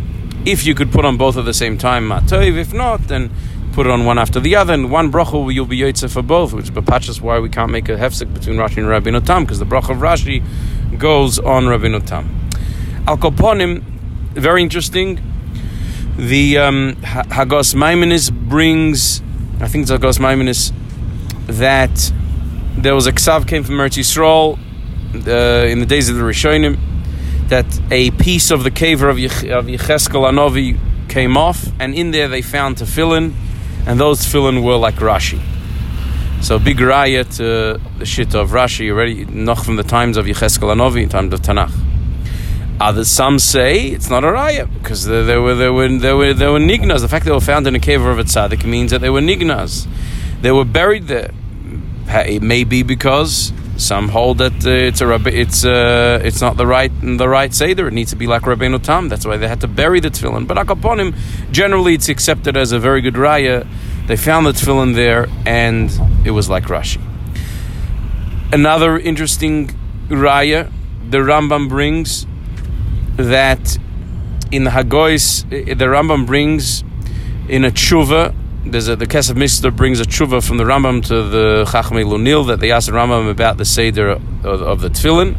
If 0.46 0.64
you 0.64 0.74
could 0.74 0.90
put 0.90 1.04
on 1.04 1.18
both 1.18 1.36
at 1.36 1.44
the 1.44 1.52
same 1.52 1.76
time, 1.76 2.08
Matov. 2.08 2.56
If 2.56 2.72
not, 2.72 3.08
then 3.08 3.30
put 3.74 3.86
it 3.86 3.90
on 3.90 4.06
one 4.06 4.18
after 4.18 4.40
the 4.40 4.56
other, 4.56 4.72
and 4.72 4.90
one 4.90 5.12
bracha 5.12 5.52
you'll 5.52 5.66
be 5.66 5.78
Yotze 5.80 6.10
for 6.10 6.22
both, 6.22 6.54
which 6.54 6.70
is 7.08 7.20
why 7.20 7.38
we 7.40 7.50
can't 7.50 7.70
make 7.70 7.90
a 7.90 7.96
hefsek 7.96 8.32
between 8.32 8.56
Rashi 8.56 8.78
and 8.78 8.88
Rabbi 8.88 9.10
Tam, 9.20 9.44
because 9.44 9.58
the 9.58 9.66
bracha 9.66 9.90
of 9.90 9.98
Rashi 9.98 10.42
goes 10.98 11.38
on 11.38 11.68
Rabbi 11.68 11.98
Tam. 11.98 12.48
Al 13.06 13.18
Koponim, 13.18 13.82
very 14.32 14.62
interesting. 14.62 15.20
The 16.16 16.56
um, 16.56 16.96
Hagos 17.02 17.74
Maimoniyos 17.74 18.32
brings, 18.32 19.20
I 19.60 19.68
think 19.68 19.82
it's 19.82 19.90
Hagos 19.90 20.16
Maimoniyos, 20.16 20.72
that 21.48 22.12
there 22.78 22.94
was 22.94 23.06
a 23.06 23.12
ksav 23.12 23.46
came 23.46 23.62
from 23.62 23.74
Eretz 23.74 23.98
Yisrael 23.98 24.58
uh, 25.14 25.66
in 25.66 25.80
the 25.80 25.86
days 25.86 26.08
of 26.08 26.16
the 26.16 26.22
Rishonim 26.22 26.78
that 27.48 27.66
a 27.90 28.10
piece 28.12 28.50
of 28.50 28.62
the 28.62 28.70
caver 28.70 29.10
of, 29.10 29.16
Yech- 29.16 29.50
of 29.50 29.66
Yecheskel 29.66 30.28
Anovi 30.28 30.78
came 31.08 31.36
off, 31.36 31.68
and 31.80 31.94
in 31.94 32.10
there 32.10 32.28
they 32.28 32.42
found 32.42 32.76
tefillin, 32.76 33.32
and 33.86 33.98
those 33.98 34.20
tefillin 34.20 34.62
were 34.62 34.76
like 34.76 34.96
Rashi. 34.96 35.40
So 36.42 36.58
big 36.58 36.76
raya 36.76 37.24
to 37.38 37.80
the 37.98 38.06
shit 38.06 38.34
of 38.34 38.50
Rashi 38.50 38.90
already, 38.90 39.24
not 39.24 39.64
from 39.64 39.76
the 39.76 39.82
times 39.82 40.16
of 40.16 40.26
Yecheskel 40.26 40.72
Anovi, 40.72 41.08
times 41.08 41.32
of 41.32 41.40
Tanakh. 41.40 41.72
Others, 42.80 43.10
some 43.10 43.40
say 43.40 43.86
it's 43.86 44.08
not 44.08 44.22
a 44.22 44.28
raya 44.28 44.72
because 44.74 45.04
there, 45.04 45.42
were 45.42 45.56
there 45.56 45.72
were 45.72 45.88
there 45.98 46.16
were 46.16 46.32
there 46.32 46.52
were 46.52 46.60
nignas. 46.60 47.00
The 47.00 47.08
fact 47.08 47.24
they 47.24 47.32
were 47.32 47.40
found 47.40 47.66
in 47.66 47.74
a 47.74 47.80
cave 47.80 48.04
of 48.04 48.20
a 48.20 48.22
tzaddik 48.22 48.64
means 48.64 48.92
that 48.92 49.00
they 49.00 49.10
were 49.10 49.20
nignas. 49.20 49.88
They 50.42 50.52
were 50.52 50.64
buried 50.64 51.08
there 51.08 51.32
it 52.10 52.42
may 52.42 52.64
be 52.64 52.82
because 52.82 53.52
some 53.78 54.08
hold 54.08 54.38
that 54.38 54.66
uh, 54.66 54.70
it's 54.70 55.00
a 55.00 55.06
rabbi, 55.06 55.30
it's 55.30 55.64
uh, 55.64 56.20
it's 56.22 56.40
not 56.40 56.56
the 56.56 56.66
right 56.66 56.92
the 57.00 57.28
right 57.28 57.54
seder. 57.54 57.88
It 57.88 57.94
needs 57.94 58.10
to 58.10 58.16
be 58.16 58.26
like 58.26 58.42
Rabbeinu 58.42 58.82
Tam. 58.82 59.08
That's 59.08 59.24
why 59.24 59.36
they 59.36 59.48
had 59.48 59.60
to 59.62 59.68
bury 59.68 60.00
the 60.00 60.10
tefillin. 60.10 60.46
But 60.46 60.58
akaponim, 60.58 61.14
generally, 61.52 61.94
it's 61.94 62.08
accepted 62.08 62.56
as 62.56 62.72
a 62.72 62.78
very 62.78 63.00
good 63.00 63.14
raya. 63.14 63.66
They 64.06 64.16
found 64.16 64.46
the 64.46 64.52
tefillin 64.52 64.94
there, 64.94 65.28
and 65.46 65.90
it 66.24 66.32
was 66.32 66.50
like 66.50 66.64
Rashi. 66.64 67.00
Another 68.52 68.98
interesting 68.98 69.68
raya, 70.08 70.72
the 71.08 71.18
Rambam 71.18 71.68
brings 71.68 72.26
that 73.16 73.78
in 74.50 74.64
the 74.64 74.70
Hagois, 74.70 75.48
the 75.50 75.84
Rambam 75.84 76.26
brings 76.26 76.82
in 77.48 77.64
a 77.64 77.70
tshuva 77.70 78.34
there's 78.64 78.88
a, 78.88 78.96
the 78.96 79.06
Kesef 79.06 79.36
Mishnah 79.36 79.70
brings 79.70 80.00
a 80.00 80.04
tshuva 80.04 80.46
from 80.46 80.56
the 80.56 80.64
Rambam 80.64 81.04
to 81.06 81.22
the 81.22 81.64
Chachmei 81.68 82.04
Lunil 82.04 82.46
that 82.48 82.60
they 82.60 82.70
asked 82.70 82.88
the 82.88 82.92
Rambam 82.92 83.30
about 83.30 83.56
the 83.56 83.64
Seder 83.64 84.08
of, 84.10 84.44
of, 84.44 84.80
the 84.80 84.88
Tefillin, 84.88 85.36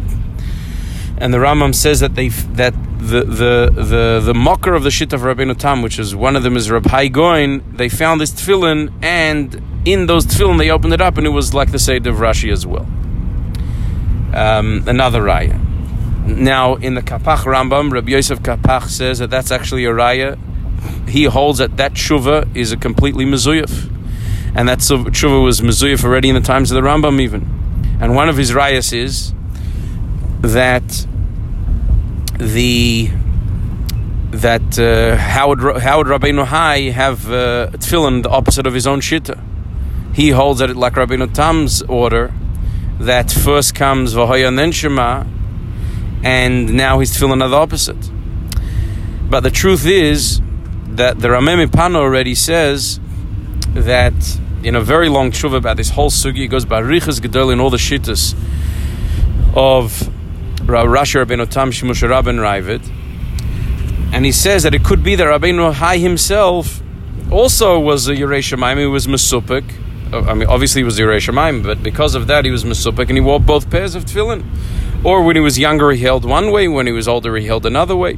and 1.18 1.34
the 1.34 1.38
Rambam 1.38 1.76
says 1.76 2.00
that 2.00 2.16
they 2.16 2.30
that 2.30 2.74
the 3.00 3.24
the 3.24 3.72
the 3.72 4.22
the 4.24 4.34
mocker 4.34 4.74
of 4.74 4.84
the 4.84 4.92
shit 4.92 5.14
of 5.14 5.22
Rabbeinu 5.22 5.58
Tam, 5.58 5.82
which 5.82 6.00
is 6.00 6.16
one 6.16 6.36
of 6.36 6.44
them 6.44 6.58
is 6.58 6.72
Rabbi 6.72 7.08
Goin, 7.08 7.64
they 7.76 7.90
found 7.90 8.22
this 8.22 8.32
Tefillin, 8.32 8.92
and 9.04 9.62
in 9.86 10.06
those 10.08 10.26
Tefillin 10.26 10.58
they 10.58 10.70
opened 10.70 10.94
it 10.94 11.02
up, 11.02 11.18
and 11.18 11.28
it 11.28 11.32
was 11.32 11.54
like 11.54 11.72
the 11.72 11.80
Seder 11.80 12.10
of 12.10 12.18
Rashi 12.18 12.52
as 12.52 12.66
well. 12.66 12.88
Um, 14.34 14.84
another 14.88 15.22
raya. 15.22 15.60
Now 16.26 16.76
in 16.76 16.94
the 16.94 17.02
Kapach 17.02 17.44
Rambam, 17.44 17.92
Rabbi 17.92 18.12
Yosef 18.12 18.40
Kapach 18.40 18.88
says 18.88 19.20
that 19.20 19.30
that's 19.30 19.52
actually 19.52 19.86
a 19.86 19.90
raya 19.90 20.38
he 21.08 21.26
holds 21.26 21.60
that 21.60 21.78
that 21.78 21.94
tshuva 21.94 22.56
is 22.56 22.72
a 22.72 22.78
completely 22.78 23.26
mezuyif. 23.26 23.96
And 24.56 24.68
that 24.68 24.80
tshuva 24.80 25.44
was 25.44 25.62
mezuyif 25.62 26.04
already 26.04 26.30
in 26.30 26.36
the 26.36 26.42
times 26.42 26.72
of 26.72 26.76
the 26.76 26.88
Rambam 26.88 27.20
even. 27.20 27.98
And 28.02 28.16
one 28.16 28.30
of 28.30 28.38
his 28.38 28.52
rayas 28.52 28.94
is 28.94 29.34
that 30.42 31.06
the 32.38 33.12
that 34.32 34.80
uh, 34.80 35.18
how 35.18 35.50
would 35.50 35.82
how 35.82 35.98
would 35.98 36.08
Rabbeinu 36.08 36.46
Hai 36.46 36.92
have 36.92 37.30
uh, 37.30 37.70
tefillin 37.74 38.24
the 38.24 38.30
opposite 38.30 38.66
of 38.66 38.74
his 38.74 38.88
own 38.88 39.02
shita? 39.02 39.44
He 40.14 40.30
holds 40.30 40.60
that 40.60 40.76
like 40.76 40.94
Rabbeinu 40.94 41.34
Tam's 41.34 41.82
order 41.84 42.34
that 43.00 43.32
first 43.32 43.76
comes 43.76 44.14
Vahoya 44.14 44.48
and 44.48 44.60
then 44.60 44.72
Shema, 44.72 45.26
and 46.24 46.74
now 46.74 47.00
he's 47.00 47.18
tefillin 47.18 47.42
are 47.44 47.50
the 47.50 47.58
opposite. 47.58 48.12
But 49.30 49.42
the 49.42 49.52
truth 49.52 49.86
is 49.86 50.42
that 51.00 51.20
the 51.20 51.29
Rameh 51.29 51.65
Pano 51.68 51.96
already 51.96 52.36
says 52.36 53.00
that 53.74 54.13
in 54.63 54.75
a 54.75 54.82
very 54.82 55.08
long 55.08 55.32
tshuva 55.32 55.56
about 55.56 55.77
this 55.77 55.91
whole 55.91 56.10
sugi, 56.10 56.44
it 56.44 56.48
goes 56.48 56.65
by 56.65 56.79
Riches 56.79 57.22
Gedol 57.22 57.53
in 57.53 57.62
all 57.62 57.70
the 57.70 57.77
shittas 57.77 58.34
of 59.56 59.94
Rashi 60.65 61.25
Rabbeinu 61.25 61.50
Tam 61.50 61.72
Shimush 61.72 62.08
Rabben 62.08 62.38
Ravid. 62.38 62.86
And 64.13 64.25
he 64.25 64.34
says 64.34 64.63
that 64.63 64.75
it 64.75 64.84
could 64.84 65.01
be 65.01 65.15
that 65.15 65.24
Rabbeinu 65.24 65.74
Hai 65.74 65.98
himself 66.00 66.82
also 67.32 67.79
was 67.79 68.10
a 68.10 68.13
Yerei 68.13 68.39
Shemaim, 68.39 68.77
he 68.79 68.86
was 68.86 69.08
Mesupik. 69.08 69.63
Uh, 70.12 70.29
I 70.29 70.34
mean, 70.34 70.50
obviously 70.50 70.82
he 70.82 70.84
was 70.84 71.00
Yerei 71.00 71.18
Shemaim, 71.18 71.63
but 71.63 71.82
because 71.82 72.13
of 72.13 72.27
that 72.27 72.44
he 72.44 72.51
was 72.51 72.65
Mesupik 72.65 73.08
and 73.08 73.13
he 73.13 73.22
wore 73.22 73.39
both 73.39 73.70
pairs 73.70 73.96
of 73.96 74.03
tefillin. 74.03 74.44
Or 75.06 75.24
when 75.24 75.38
he 75.38 75.41
was 75.41 75.58
younger 75.58 75.91
he 75.91 76.01
held 76.01 76.25
one 76.25 76.51
way, 76.51 76.68
when 76.68 76.88
he 76.88 76.91
was 76.91 77.08
older 77.08 77.38
he 77.38 77.46
held 77.46 77.65
another 77.65 77.96
way. 77.96 78.18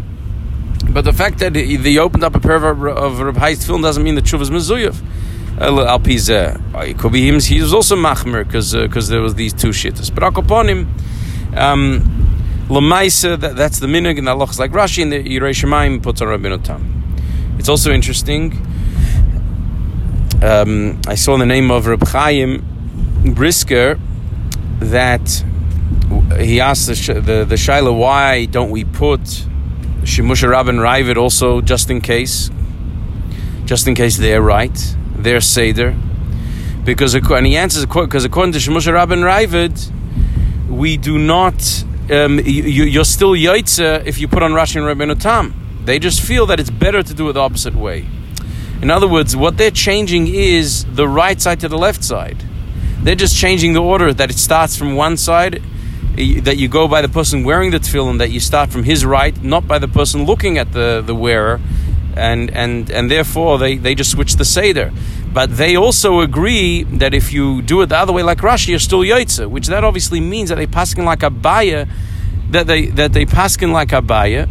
But 0.93 1.05
the 1.05 1.13
fact 1.13 1.39
that 1.39 1.55
he, 1.55 1.77
he 1.77 1.97
opened 1.97 2.23
up 2.23 2.35
a 2.35 2.39
pair 2.39 2.55
of, 2.55 2.83
of 2.83 3.19
Reb 3.19 3.37
Hai's 3.37 3.65
film 3.65 3.81
doesn't 3.81 4.03
mean 4.03 4.15
the 4.15 4.21
tshuva 4.21 4.41
is 4.41 4.49
mezuyev. 4.49 5.01
Al 5.59 5.99
pizeh, 5.99 6.59
it 6.87 6.97
could 6.97 7.11
be 7.11 7.27
him. 7.27 7.39
He 7.39 7.61
was 7.61 7.73
also 7.73 7.95
machmer 7.95 8.43
because 8.43 8.73
uh, 8.73 8.87
there 9.09 9.21
was 9.21 9.35
these 9.35 9.53
two 9.53 9.69
shittas. 9.69 10.13
But 10.13 10.23
upon 10.37 10.67
him, 10.67 10.93
um, 11.55 12.65
lemaisa 12.67 13.39
that, 13.39 13.55
that's 13.55 13.79
the 13.79 13.87
minig 13.87 14.17
and 14.17 14.27
Allah 14.27 14.45
is 14.45 14.59
like 14.59 14.71
Rashi 14.71 15.03
and 15.03 15.11
the 15.11 15.23
Yirei 15.23 15.51
Shemaim 15.51 16.01
puts 16.01 16.21
on 16.21 16.27
Rabbeinu 16.27 16.63
Tam. 16.63 17.15
It's 17.59 17.69
also 17.69 17.91
interesting. 17.91 18.53
Um, 20.41 20.99
I 21.07 21.15
saw 21.15 21.37
the 21.37 21.45
name 21.45 21.69
of 21.69 21.85
Reb 21.85 22.07
Chaim 22.07 22.65
Brisker 23.35 23.99
that 24.79 25.43
he 26.39 26.59
asked 26.59 26.87
the 26.87 27.13
the, 27.13 27.45
the 27.45 27.93
why 27.93 28.45
don't 28.45 28.71
we 28.71 28.83
put 28.83 29.45
Shimusha 30.03 30.49
Rabin 30.49 30.77
Ravid 30.77 31.15
also, 31.15 31.61
just 31.61 31.89
in 31.89 32.01
case, 32.01 32.49
just 33.65 33.87
in 33.87 33.93
case 33.93 34.17
they're 34.17 34.41
right, 34.41 34.95
they're 35.15 35.41
Seder. 35.41 35.95
Because, 36.83 37.13
and 37.13 37.45
he 37.45 37.55
answers, 37.55 37.85
because 37.85 38.25
according 38.25 38.53
to 38.53 38.59
Shimusha 38.59 38.93
Rabin 38.93 39.19
Ravid, 39.19 39.91
we 40.67 40.97
do 40.97 41.19
not, 41.19 41.83
um, 42.09 42.39
you, 42.43 42.99
are 42.99 43.05
still 43.05 43.33
Yaitza 43.33 44.03
if 44.05 44.19
you 44.19 44.27
put 44.27 44.41
on 44.41 44.53
Rashi 44.53 44.77
and 44.77 44.99
Rabbeinu 44.99 45.19
Tam. 45.19 45.53
They 45.85 45.99
just 45.99 46.21
feel 46.21 46.47
that 46.47 46.59
it's 46.59 46.71
better 46.71 47.03
to 47.03 47.13
do 47.13 47.29
it 47.29 47.33
the 47.33 47.39
opposite 47.39 47.75
way. 47.75 48.07
In 48.81 48.89
other 48.89 49.07
words, 49.07 49.35
what 49.35 49.57
they're 49.57 49.69
changing 49.69 50.27
is 50.27 50.85
the 50.85 51.07
right 51.07 51.39
side 51.39 51.59
to 51.59 51.69
the 51.69 51.77
left 51.77 52.03
side. 52.03 52.43
They're 53.03 53.15
just 53.15 53.37
changing 53.37 53.73
the 53.73 53.81
order 53.81 54.11
that 54.13 54.31
it 54.31 54.37
starts 54.37 54.75
from 54.75 54.95
one 54.95 55.17
side 55.17 55.61
that 56.15 56.57
you 56.57 56.67
go 56.67 56.87
by 56.87 57.01
the 57.01 57.09
person 57.09 57.43
wearing 57.43 57.71
the 57.71 57.79
tefillin, 57.79 58.17
that 58.19 58.31
you 58.31 58.39
start 58.39 58.69
from 58.69 58.83
his 58.83 59.05
right, 59.05 59.41
not 59.43 59.67
by 59.67 59.79
the 59.79 59.87
person 59.87 60.25
looking 60.25 60.57
at 60.57 60.73
the, 60.73 61.01
the 61.05 61.15
wearer, 61.15 61.59
and, 62.15 62.49
and, 62.51 62.91
and 62.91 63.09
therefore 63.09 63.57
they, 63.57 63.77
they 63.77 63.95
just 63.95 64.11
switch 64.11 64.35
the 64.35 64.45
Seder. 64.45 64.91
But 65.33 65.55
they 65.55 65.77
also 65.77 66.19
agree 66.19 66.83
that 66.83 67.13
if 67.13 67.31
you 67.31 67.61
do 67.61 67.81
it 67.81 67.87
the 67.87 67.97
other 67.97 68.11
way, 68.11 68.23
like 68.23 68.39
Rashi, 68.39 68.69
you're 68.69 68.79
still 68.79 68.99
Yaitza, 68.99 69.49
which 69.49 69.67
that 69.67 69.83
obviously 69.83 70.19
means 70.19 70.49
that 70.49 70.55
they 70.55 70.67
paskin 70.67 71.05
like 71.05 71.19
Abaya, 71.19 71.89
that 72.49 72.67
they, 72.67 72.87
that 72.87 73.13
they 73.13 73.25
paskin 73.25 73.71
like 73.71 73.89
Abaya, 73.89 74.49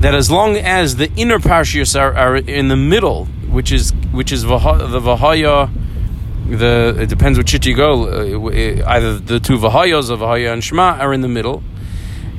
that 0.00 0.14
as 0.14 0.30
long 0.30 0.56
as 0.56 0.96
the 0.96 1.12
inner 1.14 1.38
parshias 1.38 1.98
are, 1.98 2.14
are 2.14 2.36
in 2.36 2.68
the 2.68 2.76
middle, 2.76 3.26
which 3.48 3.70
is, 3.70 3.92
which 4.10 4.32
is 4.32 4.42
the 4.42 4.48
Vahaya, 4.48 5.70
the 6.48 6.96
it 6.98 7.08
depends 7.08 7.38
which 7.38 7.50
shit 7.50 7.66
you 7.66 7.76
go. 7.76 8.08
Uh, 8.08 8.50
either 8.86 9.18
the 9.18 9.38
two 9.38 9.58
vahayos 9.58 10.10
of 10.10 10.20
vahaya 10.20 10.52
and 10.52 10.64
shema 10.64 10.96
are 10.98 11.12
in 11.12 11.20
the 11.20 11.28
middle, 11.28 11.62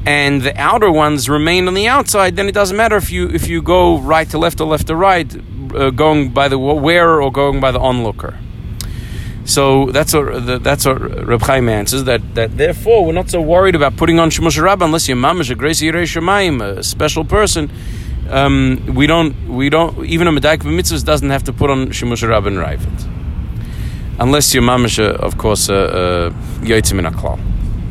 and 0.06 0.42
the 0.42 0.58
outer 0.60 0.92
ones 0.92 1.30
remain 1.30 1.68
on 1.68 1.74
the 1.74 1.88
outside. 1.88 2.36
Then 2.36 2.48
it 2.48 2.54
doesn't 2.54 2.76
matter 2.76 2.96
if 2.96 3.12
you 3.12 3.30
if 3.30 3.48
you 3.48 3.62
go 3.62 4.00
right 4.00 4.30
to 4.30 4.38
left 4.38 4.60
or 4.60 4.68
left 4.68 4.88
to 4.88 4.96
right, 4.96 5.32
uh, 5.76 5.92
going 5.92 6.30
by 6.30 6.48
the 6.48 6.58
wearer 6.58 7.22
or 7.22 7.32
going 7.32 7.60
by 7.60 7.72
the 7.72 7.80
onlooker. 7.80 8.38
So 9.46 9.88
that's 9.88 10.14
what 10.14 10.64
that's 10.64 10.86
what 10.86 11.28
Reb 11.28 11.42
Chaim 11.42 11.70
answers. 11.70 12.06
That 12.06 12.36
that 12.36 12.58
therefore 12.58 13.06
we're 13.06 13.14
not 13.14 13.30
so 13.30 13.42
worried 13.42 13.76
about 13.76 13.96
putting 13.96 14.20
on 14.20 14.30
shemush 14.32 14.58
rabba 14.58 14.86
unless 14.86 15.08
your 15.08 15.18
mom 15.18 15.42
is 15.42 15.50
a 15.50 15.56
grace 15.56 15.82
shemaim, 15.82 16.62
a 16.62 16.84
special 16.84 17.26
person. 17.26 17.72
Um, 18.30 18.94
we 18.94 19.08
don't 19.08 19.50
we 19.50 19.70
don't 19.70 20.06
even 20.06 20.28
a 20.28 20.32
medaik 20.32 20.60
mitzvahs 20.60 21.04
doesn't 21.04 21.30
have 21.32 21.44
to 21.46 21.54
put 21.54 21.72
on 21.72 21.92
shemush 21.92 22.28
rabba 22.28 22.48
and 22.48 22.58
rayvit 22.58 23.19
unless 24.20 24.54
your 24.54 24.64
mamish, 24.64 25.00
of 25.00 25.38
course, 25.38 25.70
a 25.70 26.34
in 26.62 27.06
a 27.06 27.12
klal. 27.12 27.40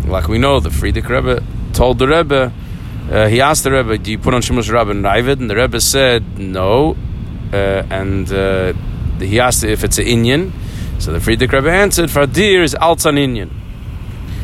Like 0.07 0.29
we 0.29 0.39
know, 0.39 0.61
the 0.61 0.71
Frierdiker 0.71 1.11
Rebbe 1.11 1.43
told 1.73 1.99
the 1.99 2.09
Rebbe, 2.09 2.53
uh, 3.11 3.27
he 3.29 3.41
asked 3.41 3.65
the 3.65 3.73
Rebbe, 3.73 3.99
"Do 3.99 4.11
you 4.11 4.19
put 4.19 4.35
on 4.35 4.43
Shemush 4.43 4.71
Rabbi 4.73 4.91
and 4.91 5.05
Ravid?" 5.05 5.41
And 5.41 5.51
the 5.51 5.57
Rebbe 5.57 5.81
said, 5.81 6.39
"No." 6.39 6.97
Uh, 7.53 7.83
and 7.91 8.31
uh, 8.33 8.73
he 9.19 9.41
asked 9.41 9.65
if 9.65 9.83
it's 9.85 9.99
an 9.99 10.05
inyan. 10.05 10.53
So 10.99 11.13
the 11.13 11.19
Frierdiker 11.19 11.55
Rebbe 11.55 11.71
answered, 11.71 12.11
"For 12.11 12.27
"Fardir 12.27 12.63
is 12.63 12.75
alts 12.75 13.07
an 13.07 13.17
inyan." 13.17 13.51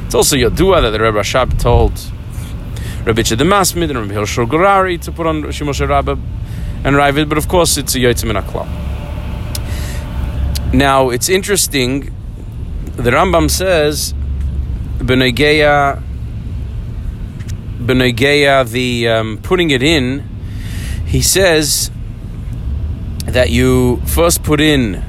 It's 0.07 0.15
also 0.15 0.37
Yodua 0.37 0.83
that 0.83 0.91
the 0.91 1.01
Rebbe 1.01 1.19
Rashab 1.19 1.59
told 1.61 1.93
Rebbe 3.05 3.23
the 3.23 3.45
Masmid 3.45 3.91
and 3.91 3.99
Rebbe 3.99 4.15
Gorari 4.15 5.01
to 5.03 5.13
put 5.13 5.27
on 5.27 5.43
Shemush 5.43 5.87
Rabbi 5.87 6.13
and 6.85 6.97
Ravid, 6.97 7.29
but 7.29 7.39
of 7.39 7.49
course 7.49 7.77
it's 7.77 7.95
a 7.95 7.99
yotzim 7.99 8.33
klal. 8.43 8.84
Now 10.75 11.11
it's 11.11 11.29
interesting. 11.29 12.13
The 12.97 13.13
Rambam 13.13 13.49
says, 13.49 14.13
"Benegeya, 14.99 16.03
benegeya." 17.79 18.69
The 18.69 19.09
um, 19.09 19.39
putting 19.41 19.71
it 19.71 19.85
in, 19.85 20.29
he 21.07 21.23
says 21.23 21.93
that 23.25 23.51
you 23.51 24.03
first 24.05 24.43
put 24.43 24.61
in 24.61 25.05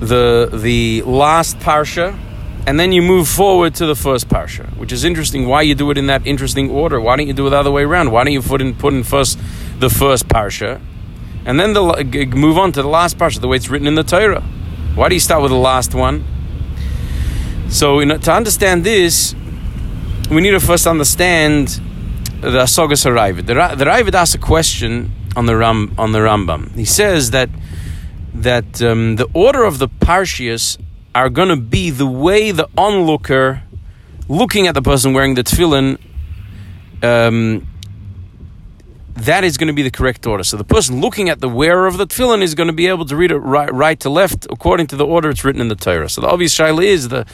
the 0.00 0.50
the 0.52 1.02
last 1.02 1.60
parsha, 1.60 2.18
and 2.66 2.80
then 2.80 2.90
you 2.90 3.00
move 3.00 3.28
forward 3.28 3.76
to 3.76 3.86
the 3.86 3.94
first 3.94 4.28
parsha, 4.28 4.66
which 4.76 4.90
is 4.90 5.04
interesting. 5.04 5.46
Why 5.46 5.62
you 5.62 5.76
do 5.76 5.92
it 5.92 5.96
in 5.96 6.08
that 6.08 6.26
interesting 6.26 6.70
order? 6.70 7.00
Why 7.00 7.14
don't 7.14 7.28
you 7.28 7.34
do 7.34 7.46
it 7.46 7.50
the 7.50 7.58
other 7.58 7.70
way 7.70 7.84
around? 7.84 8.10
Why 8.10 8.24
don't 8.24 8.32
you 8.32 8.42
put 8.42 8.60
in 8.60 8.74
put 8.74 8.94
in 8.94 9.04
first 9.04 9.38
the 9.78 9.90
first 9.90 10.26
parsha, 10.26 10.80
and 11.46 11.60
then 11.60 11.72
the, 11.72 12.28
move 12.34 12.58
on 12.58 12.72
to 12.72 12.82
the 12.82 12.88
last 12.88 13.16
parsha, 13.16 13.40
the 13.40 13.46
way 13.46 13.58
it's 13.58 13.68
written 13.68 13.86
in 13.86 13.94
the 13.94 14.02
Torah? 14.02 14.42
Why 14.94 15.08
do 15.08 15.14
you 15.16 15.20
start 15.20 15.42
with 15.42 15.50
the 15.50 15.56
last 15.56 15.92
one? 15.92 16.24
So, 17.68 17.98
know, 18.00 18.16
to 18.18 18.32
understand 18.32 18.84
this, 18.84 19.34
we 20.30 20.40
need 20.40 20.52
to 20.52 20.60
first 20.60 20.86
understand 20.86 21.80
the 22.40 22.60
Asogas 22.60 23.04
Haravid. 23.04 23.46
The, 23.46 23.54
Ravid 23.54 24.14
asks 24.14 24.36
a 24.36 24.38
question 24.38 25.10
on 25.34 25.46
the 25.46 25.56
Ram 25.56 25.94
on 25.98 26.12
the 26.12 26.20
Rambam. 26.20 26.76
He 26.76 26.84
says 26.84 27.32
that 27.32 27.50
that 28.34 28.80
um, 28.82 29.16
the 29.16 29.26
order 29.34 29.64
of 29.64 29.78
the 29.78 29.88
parshias 29.88 30.78
are 31.12 31.28
going 31.28 31.48
to 31.48 31.56
be 31.56 31.90
the 31.90 32.06
way 32.06 32.52
the 32.52 32.68
onlooker 32.76 33.64
looking 34.28 34.68
at 34.68 34.74
the 34.74 34.82
person 34.82 35.12
wearing 35.12 35.34
the 35.34 35.42
tefillin. 35.42 35.98
Um, 37.02 37.66
that 39.14 39.44
is 39.44 39.56
going 39.56 39.68
to 39.68 39.72
be 39.72 39.82
the 39.82 39.90
correct 39.90 40.26
order. 40.26 40.42
So 40.42 40.56
the 40.56 40.64
person 40.64 41.00
looking 41.00 41.28
at 41.28 41.40
the 41.40 41.48
wearer 41.48 41.86
of 41.86 41.98
the 41.98 42.06
tefillin 42.06 42.42
is 42.42 42.54
going 42.54 42.66
to 42.66 42.72
be 42.72 42.88
able 42.88 43.04
to 43.06 43.16
read 43.16 43.30
it 43.30 43.38
right, 43.38 43.72
right 43.72 43.98
to 44.00 44.10
left 44.10 44.46
according 44.50 44.88
to 44.88 44.96
the 44.96 45.06
order 45.06 45.30
it's 45.30 45.44
written 45.44 45.60
in 45.60 45.68
the 45.68 45.76
Torah. 45.76 46.08
So 46.08 46.20
the 46.20 46.28
obvious 46.28 46.54
shaila 46.54 46.84
is 46.84 47.08
the 47.08 47.26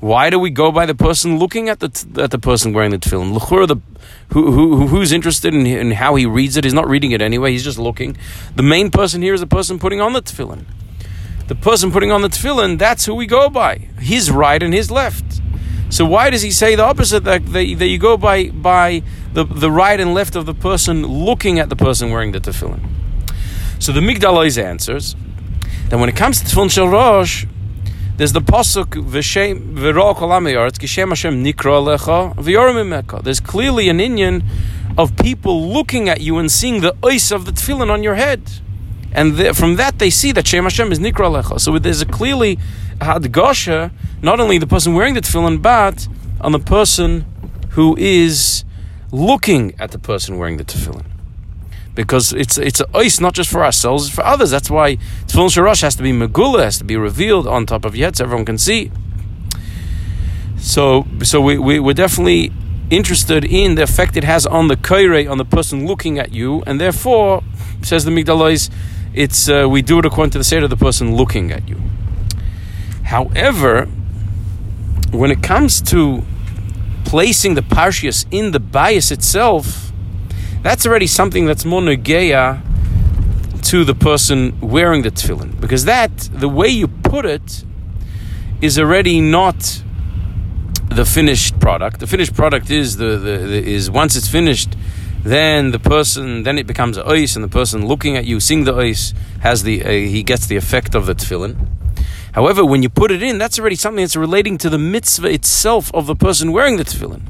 why 0.00 0.28
do 0.28 0.38
we 0.38 0.50
go 0.50 0.70
by 0.70 0.86
the 0.86 0.94
person 0.94 1.38
looking 1.38 1.68
at 1.68 1.80
the 1.80 1.86
at 2.22 2.30
the 2.30 2.38
person 2.38 2.72
wearing 2.72 2.90
the 2.90 2.98
tefillin? 2.98 3.32
L'chura, 3.34 3.66
the 3.66 3.76
who, 4.32 4.52
who 4.52 4.86
who's 4.86 5.12
interested 5.12 5.54
in, 5.54 5.66
in 5.66 5.92
how 5.92 6.14
he 6.14 6.26
reads 6.26 6.56
it? 6.56 6.64
He's 6.64 6.74
not 6.74 6.88
reading 6.88 7.12
it 7.12 7.22
anyway. 7.22 7.52
He's 7.52 7.64
just 7.64 7.78
looking. 7.78 8.16
The 8.54 8.62
main 8.62 8.90
person 8.90 9.22
here 9.22 9.34
is 9.34 9.40
the 9.40 9.46
person 9.46 9.78
putting 9.78 10.00
on 10.00 10.12
the 10.12 10.22
tefillin. 10.22 10.66
The 11.48 11.54
person 11.54 11.90
putting 11.90 12.10
on 12.12 12.22
the 12.22 12.28
tefillin, 12.28 12.78
that's 12.78 13.06
who 13.06 13.14
we 13.14 13.26
go 13.26 13.50
by. 13.50 13.76
His 13.98 14.30
right 14.30 14.62
and 14.62 14.72
his 14.72 14.90
left. 14.90 15.40
So 15.90 16.04
why 16.04 16.30
does 16.30 16.42
he 16.42 16.50
say 16.50 16.74
the 16.74 16.84
opposite 16.84 17.24
that, 17.24 17.44
that, 17.46 17.78
that 17.78 17.86
you 17.86 17.98
go 17.98 18.16
by 18.16 18.48
by 18.48 19.02
the, 19.34 19.44
the 19.44 19.70
right 19.70 20.00
and 20.00 20.14
left 20.14 20.34
of 20.36 20.46
the 20.46 20.54
person 20.54 21.06
looking 21.06 21.58
at 21.58 21.68
the 21.68 21.76
person 21.76 22.10
wearing 22.10 22.32
the 22.32 22.40
tefillin? 22.40 22.80
So 23.78 23.92
the 23.92 24.00
Migdal 24.00 24.44
answers 24.56 25.14
that 25.88 25.98
when 25.98 26.08
it 26.08 26.16
comes 26.16 26.40
to 26.40 26.46
tefillin 26.46 26.70
shel 26.70 26.88
rosh, 26.88 27.46
there's 28.16 28.32
the 28.32 28.40
pasuk 28.40 28.94
v'shem 29.04 29.74
v'ro 29.74 30.14
kol 30.14 30.30
kishem 30.30 31.08
Hashem 31.08 31.44
nikra 31.44 31.98
lecha 31.98 32.34
v'yorim 32.36 33.22
There's 33.22 33.40
clearly 33.40 33.88
an 33.88 33.98
inyan 33.98 34.44
of 34.96 35.16
people 35.16 35.68
looking 35.68 36.08
at 36.08 36.20
you 36.20 36.38
and 36.38 36.50
seeing 36.50 36.80
the 36.80 36.96
ice 37.02 37.30
of 37.30 37.44
the 37.44 37.52
tefillin 37.52 37.90
on 37.90 38.02
your 38.02 38.14
head 38.14 38.50
and 39.14 39.36
the, 39.36 39.54
from 39.54 39.76
that 39.76 40.00
they 40.00 40.10
see 40.10 40.32
that 40.32 40.46
Shem 40.46 40.64
Hashem 40.64 40.90
is 40.90 40.98
Nikra 40.98 41.40
Lecha. 41.40 41.60
So 41.60 41.78
there's 41.78 42.02
a 42.02 42.06
clearly 42.06 42.58
hadgasha, 42.98 43.92
not 44.20 44.40
only 44.40 44.58
the 44.58 44.66
person 44.66 44.94
wearing 44.94 45.14
the 45.14 45.20
tefillin, 45.20 45.62
but 45.62 46.08
on 46.40 46.50
the 46.50 46.58
person 46.58 47.24
who 47.70 47.96
is 47.96 48.64
looking 49.14 49.74
at 49.78 49.92
the 49.92 49.98
person 49.98 50.38
wearing 50.38 50.56
the 50.56 50.64
tefillin. 50.64 51.06
Because 51.94 52.32
it's 52.32 52.58
it's 52.58 52.80
a 52.80 52.86
ice 52.96 53.20
not 53.20 53.34
just 53.34 53.50
for 53.50 53.64
ourselves, 53.64 54.06
it's 54.06 54.14
for 54.14 54.24
others. 54.24 54.50
That's 54.50 54.68
why 54.68 54.96
tefillin 55.26 55.52
shel 55.52 55.64
rosh 55.64 55.82
has 55.82 55.94
to 55.96 56.02
be 56.02 56.12
megula, 56.12 56.64
has 56.64 56.78
to 56.78 56.84
be 56.84 56.96
revealed 56.96 57.46
on 57.46 57.66
top 57.66 57.84
of 57.84 57.94
yet, 57.94 58.16
so 58.16 58.24
everyone 58.24 58.44
can 58.44 58.58
see. 58.58 58.90
So 60.58 61.06
so 61.22 61.40
we, 61.40 61.56
we 61.56 61.78
we're 61.78 61.94
definitely 61.94 62.52
interested 62.90 63.44
in 63.44 63.76
the 63.76 63.82
effect 63.82 64.16
it 64.16 64.24
has 64.24 64.44
on 64.46 64.68
the 64.68 64.76
kaire, 64.76 65.30
on 65.30 65.38
the 65.38 65.44
person 65.44 65.86
looking 65.86 66.18
at 66.18 66.32
you, 66.32 66.62
and 66.66 66.80
therefore, 66.80 67.42
says 67.82 68.04
the 68.04 68.10
Migdal 68.10 68.52
Oz, 68.52 68.70
it's 69.14 69.48
uh, 69.48 69.68
we 69.70 69.80
do 69.80 70.00
it 70.00 70.04
according 70.04 70.32
to 70.32 70.38
the 70.38 70.44
state 70.44 70.64
of 70.64 70.70
the 70.70 70.76
person 70.76 71.14
looking 71.14 71.52
at 71.52 71.68
you. 71.68 71.80
However, 73.04 73.86
when 75.12 75.30
it 75.30 75.42
comes 75.42 75.80
to 75.82 76.24
placing 77.14 77.54
the 77.54 77.62
parshias 77.62 78.26
in 78.32 78.50
the 78.50 78.58
bias 78.58 79.12
itself, 79.12 79.92
that's 80.62 80.84
already 80.84 81.06
something 81.06 81.46
that's 81.46 81.64
more 81.64 81.80
negeya 81.80 82.60
to 83.62 83.84
the 83.84 83.94
person 83.94 84.58
wearing 84.60 85.02
the 85.02 85.12
tefillin, 85.12 85.60
because 85.60 85.84
that 85.84 86.10
the 86.32 86.48
way 86.48 86.66
you 86.66 86.88
put 86.88 87.24
it 87.24 87.62
is 88.60 88.80
already 88.80 89.20
not 89.20 89.80
the 90.88 91.04
finished 91.04 91.60
product. 91.60 92.00
The 92.00 92.08
finished 92.08 92.34
product 92.34 92.68
is 92.68 92.96
the, 92.96 93.16
the, 93.26 93.36
the 93.52 93.64
is 93.64 93.88
once 93.88 94.16
it's 94.16 94.26
finished 94.26 94.74
then 95.22 95.70
the 95.70 95.78
person, 95.78 96.42
then 96.42 96.58
it 96.58 96.66
becomes 96.66 96.98
a 96.98 97.06
ice, 97.06 97.36
and 97.36 97.44
the 97.44 97.54
person 97.60 97.86
looking 97.86 98.16
at 98.16 98.24
you, 98.24 98.40
seeing 98.40 98.64
the 98.64 98.74
ice, 98.74 99.14
has 99.40 99.62
the 99.62 99.84
uh, 99.84 99.88
he 99.88 100.24
gets 100.24 100.46
the 100.46 100.56
effect 100.56 100.96
of 100.96 101.06
the 101.06 101.14
tefillin. 101.14 101.68
However, 102.34 102.64
when 102.64 102.82
you 102.82 102.88
put 102.88 103.12
it 103.12 103.22
in, 103.22 103.38
that's 103.38 103.60
already 103.60 103.76
something 103.76 104.02
that's 104.02 104.16
relating 104.16 104.58
to 104.58 104.68
the 104.68 104.78
mitzvah 104.78 105.32
itself 105.32 105.94
of 105.94 106.06
the 106.06 106.16
person 106.16 106.50
wearing 106.50 106.78
the 106.78 106.84
tefillin. 106.84 107.22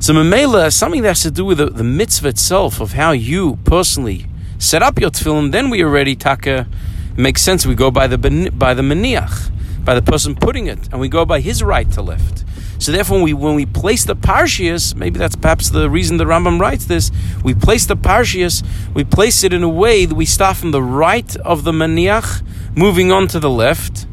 So 0.00 0.12
memela, 0.12 0.70
something 0.70 1.00
that 1.00 1.08
has 1.08 1.22
to 1.22 1.30
do 1.30 1.46
with 1.46 1.56
the, 1.56 1.70
the 1.70 1.82
mitzvah 1.82 2.28
itself 2.28 2.78
of 2.78 2.92
how 2.92 3.12
you 3.12 3.58
personally 3.64 4.26
set 4.58 4.82
up 4.82 5.00
your 5.00 5.10
tefillin. 5.10 5.50
Then 5.50 5.70
we 5.70 5.82
already 5.82 6.14
taka 6.14 6.68
makes 7.16 7.40
sense. 7.40 7.66
We 7.66 7.74
go 7.74 7.90
by 7.90 8.06
the 8.06 8.18
by 8.18 8.74
the 8.74 8.82
maniach, 8.82 9.50
by 9.82 9.94
the 9.94 10.02
person 10.02 10.34
putting 10.34 10.66
it, 10.66 10.88
and 10.92 11.00
we 11.00 11.08
go 11.08 11.24
by 11.24 11.40
his 11.40 11.62
right 11.62 11.90
to 11.92 12.02
left. 12.02 12.44
So 12.78 12.92
therefore, 12.92 13.16
when 13.16 13.24
we 13.24 13.32
when 13.32 13.54
we 13.54 13.64
place 13.64 14.04
the 14.04 14.14
parshias, 14.14 14.94
maybe 14.94 15.18
that's 15.18 15.36
perhaps 15.36 15.70
the 15.70 15.88
reason 15.88 16.18
the 16.18 16.26
Rambam 16.26 16.60
writes 16.60 16.84
this. 16.84 17.10
We 17.42 17.54
place 17.54 17.86
the 17.86 17.96
parshias, 17.96 18.62
we 18.94 19.04
place 19.04 19.42
it 19.42 19.54
in 19.54 19.62
a 19.62 19.68
way 19.70 20.04
that 20.04 20.14
we 20.14 20.26
start 20.26 20.58
from 20.58 20.70
the 20.70 20.82
right 20.82 21.34
of 21.38 21.64
the 21.64 21.72
maniach, 21.72 22.42
moving 22.76 23.10
on 23.10 23.26
to 23.28 23.40
the 23.40 23.50
left, 23.50 24.06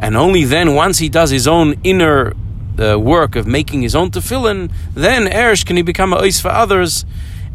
and 0.00 0.16
only 0.16 0.44
then, 0.44 0.74
once 0.74 0.98
he 0.98 1.08
does 1.10 1.30
his 1.30 1.46
own 1.46 1.74
inner 1.84 2.32
uh, 2.78 2.98
work 2.98 3.36
of 3.36 3.46
making 3.46 3.82
his 3.82 3.94
own 3.94 4.10
tefillin, 4.10 4.72
then 4.94 5.26
erish 5.26 5.64
can 5.66 5.76
he 5.76 5.82
become 5.82 6.14
a 6.14 6.16
ois 6.16 6.40
for 6.40 6.48
others. 6.48 7.04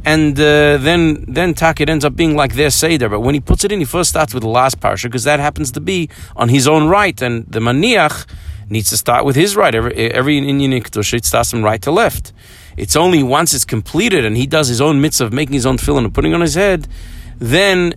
And 0.05 0.39
uh, 0.39 0.77
then, 0.77 1.25
then 1.27 1.55
tak 1.55 1.81
it 1.81 1.89
ends 1.89 2.05
up 2.05 2.15
being 2.15 2.35
like 2.35 2.53
their 2.53 2.69
seder. 2.69 3.09
But 3.09 3.21
when 3.21 3.33
he 3.33 3.41
puts 3.41 3.63
it 3.63 3.71
in, 3.71 3.79
he 3.79 3.85
first 3.85 4.11
starts 4.11 4.35
with 4.35 4.43
the 4.43 4.49
last 4.49 4.79
parsha 4.79 5.05
because 5.05 5.23
that 5.23 5.39
happens 5.39 5.71
to 5.71 5.81
be 5.81 6.09
on 6.35 6.49
his 6.49 6.67
own 6.67 6.87
right, 6.87 7.19
and 7.23 7.47
the 7.47 7.59
maniach 7.59 8.27
needs 8.69 8.91
to 8.91 8.97
start 8.97 9.25
with 9.25 9.35
his 9.35 9.55
right. 9.55 9.73
Every, 9.73 10.11
every 10.11 10.39
inyan 10.39 10.83
Kedusha, 10.83 11.25
starts 11.25 11.49
from 11.49 11.63
right 11.63 11.81
to 11.81 11.91
left. 11.91 12.31
It's 12.77 12.95
only 12.95 13.23
once 13.23 13.53
it's 13.55 13.65
completed 13.65 14.25
and 14.25 14.35
he 14.37 14.45
does 14.45 14.67
his 14.67 14.81
own 14.81 15.01
mitzvah 15.01 15.25
of 15.25 15.33
making 15.33 15.53
his 15.53 15.65
own 15.65 15.77
tefillin 15.77 16.05
and 16.05 16.13
putting 16.13 16.33
on 16.33 16.41
his 16.41 16.55
head, 16.55 16.87
then 17.39 17.95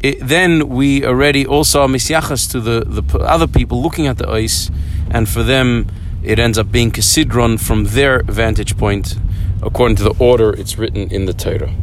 it, 0.00 0.18
then 0.20 0.68
we 0.68 1.04
already 1.04 1.46
also 1.46 1.82
are 1.82 1.88
misyachas 1.88 2.50
to 2.52 2.60
the, 2.60 2.84
the 2.84 3.18
other 3.18 3.46
people 3.46 3.82
looking 3.82 4.06
at 4.06 4.18
the 4.18 4.28
ice, 4.28 4.70
and 5.10 5.28
for 5.28 5.42
them 5.42 5.86
it 6.22 6.38
ends 6.38 6.58
up 6.58 6.70
being 6.70 6.90
kasidron 6.90 7.58
from 7.60 7.84
their 7.84 8.22
vantage 8.24 8.76
point, 8.76 9.16
according 9.62 9.96
to 9.96 10.02
the 10.02 10.14
order 10.18 10.52
it's 10.52 10.78
written 10.78 11.10
in 11.10 11.26
the 11.26 11.32
Torah. 11.32 11.74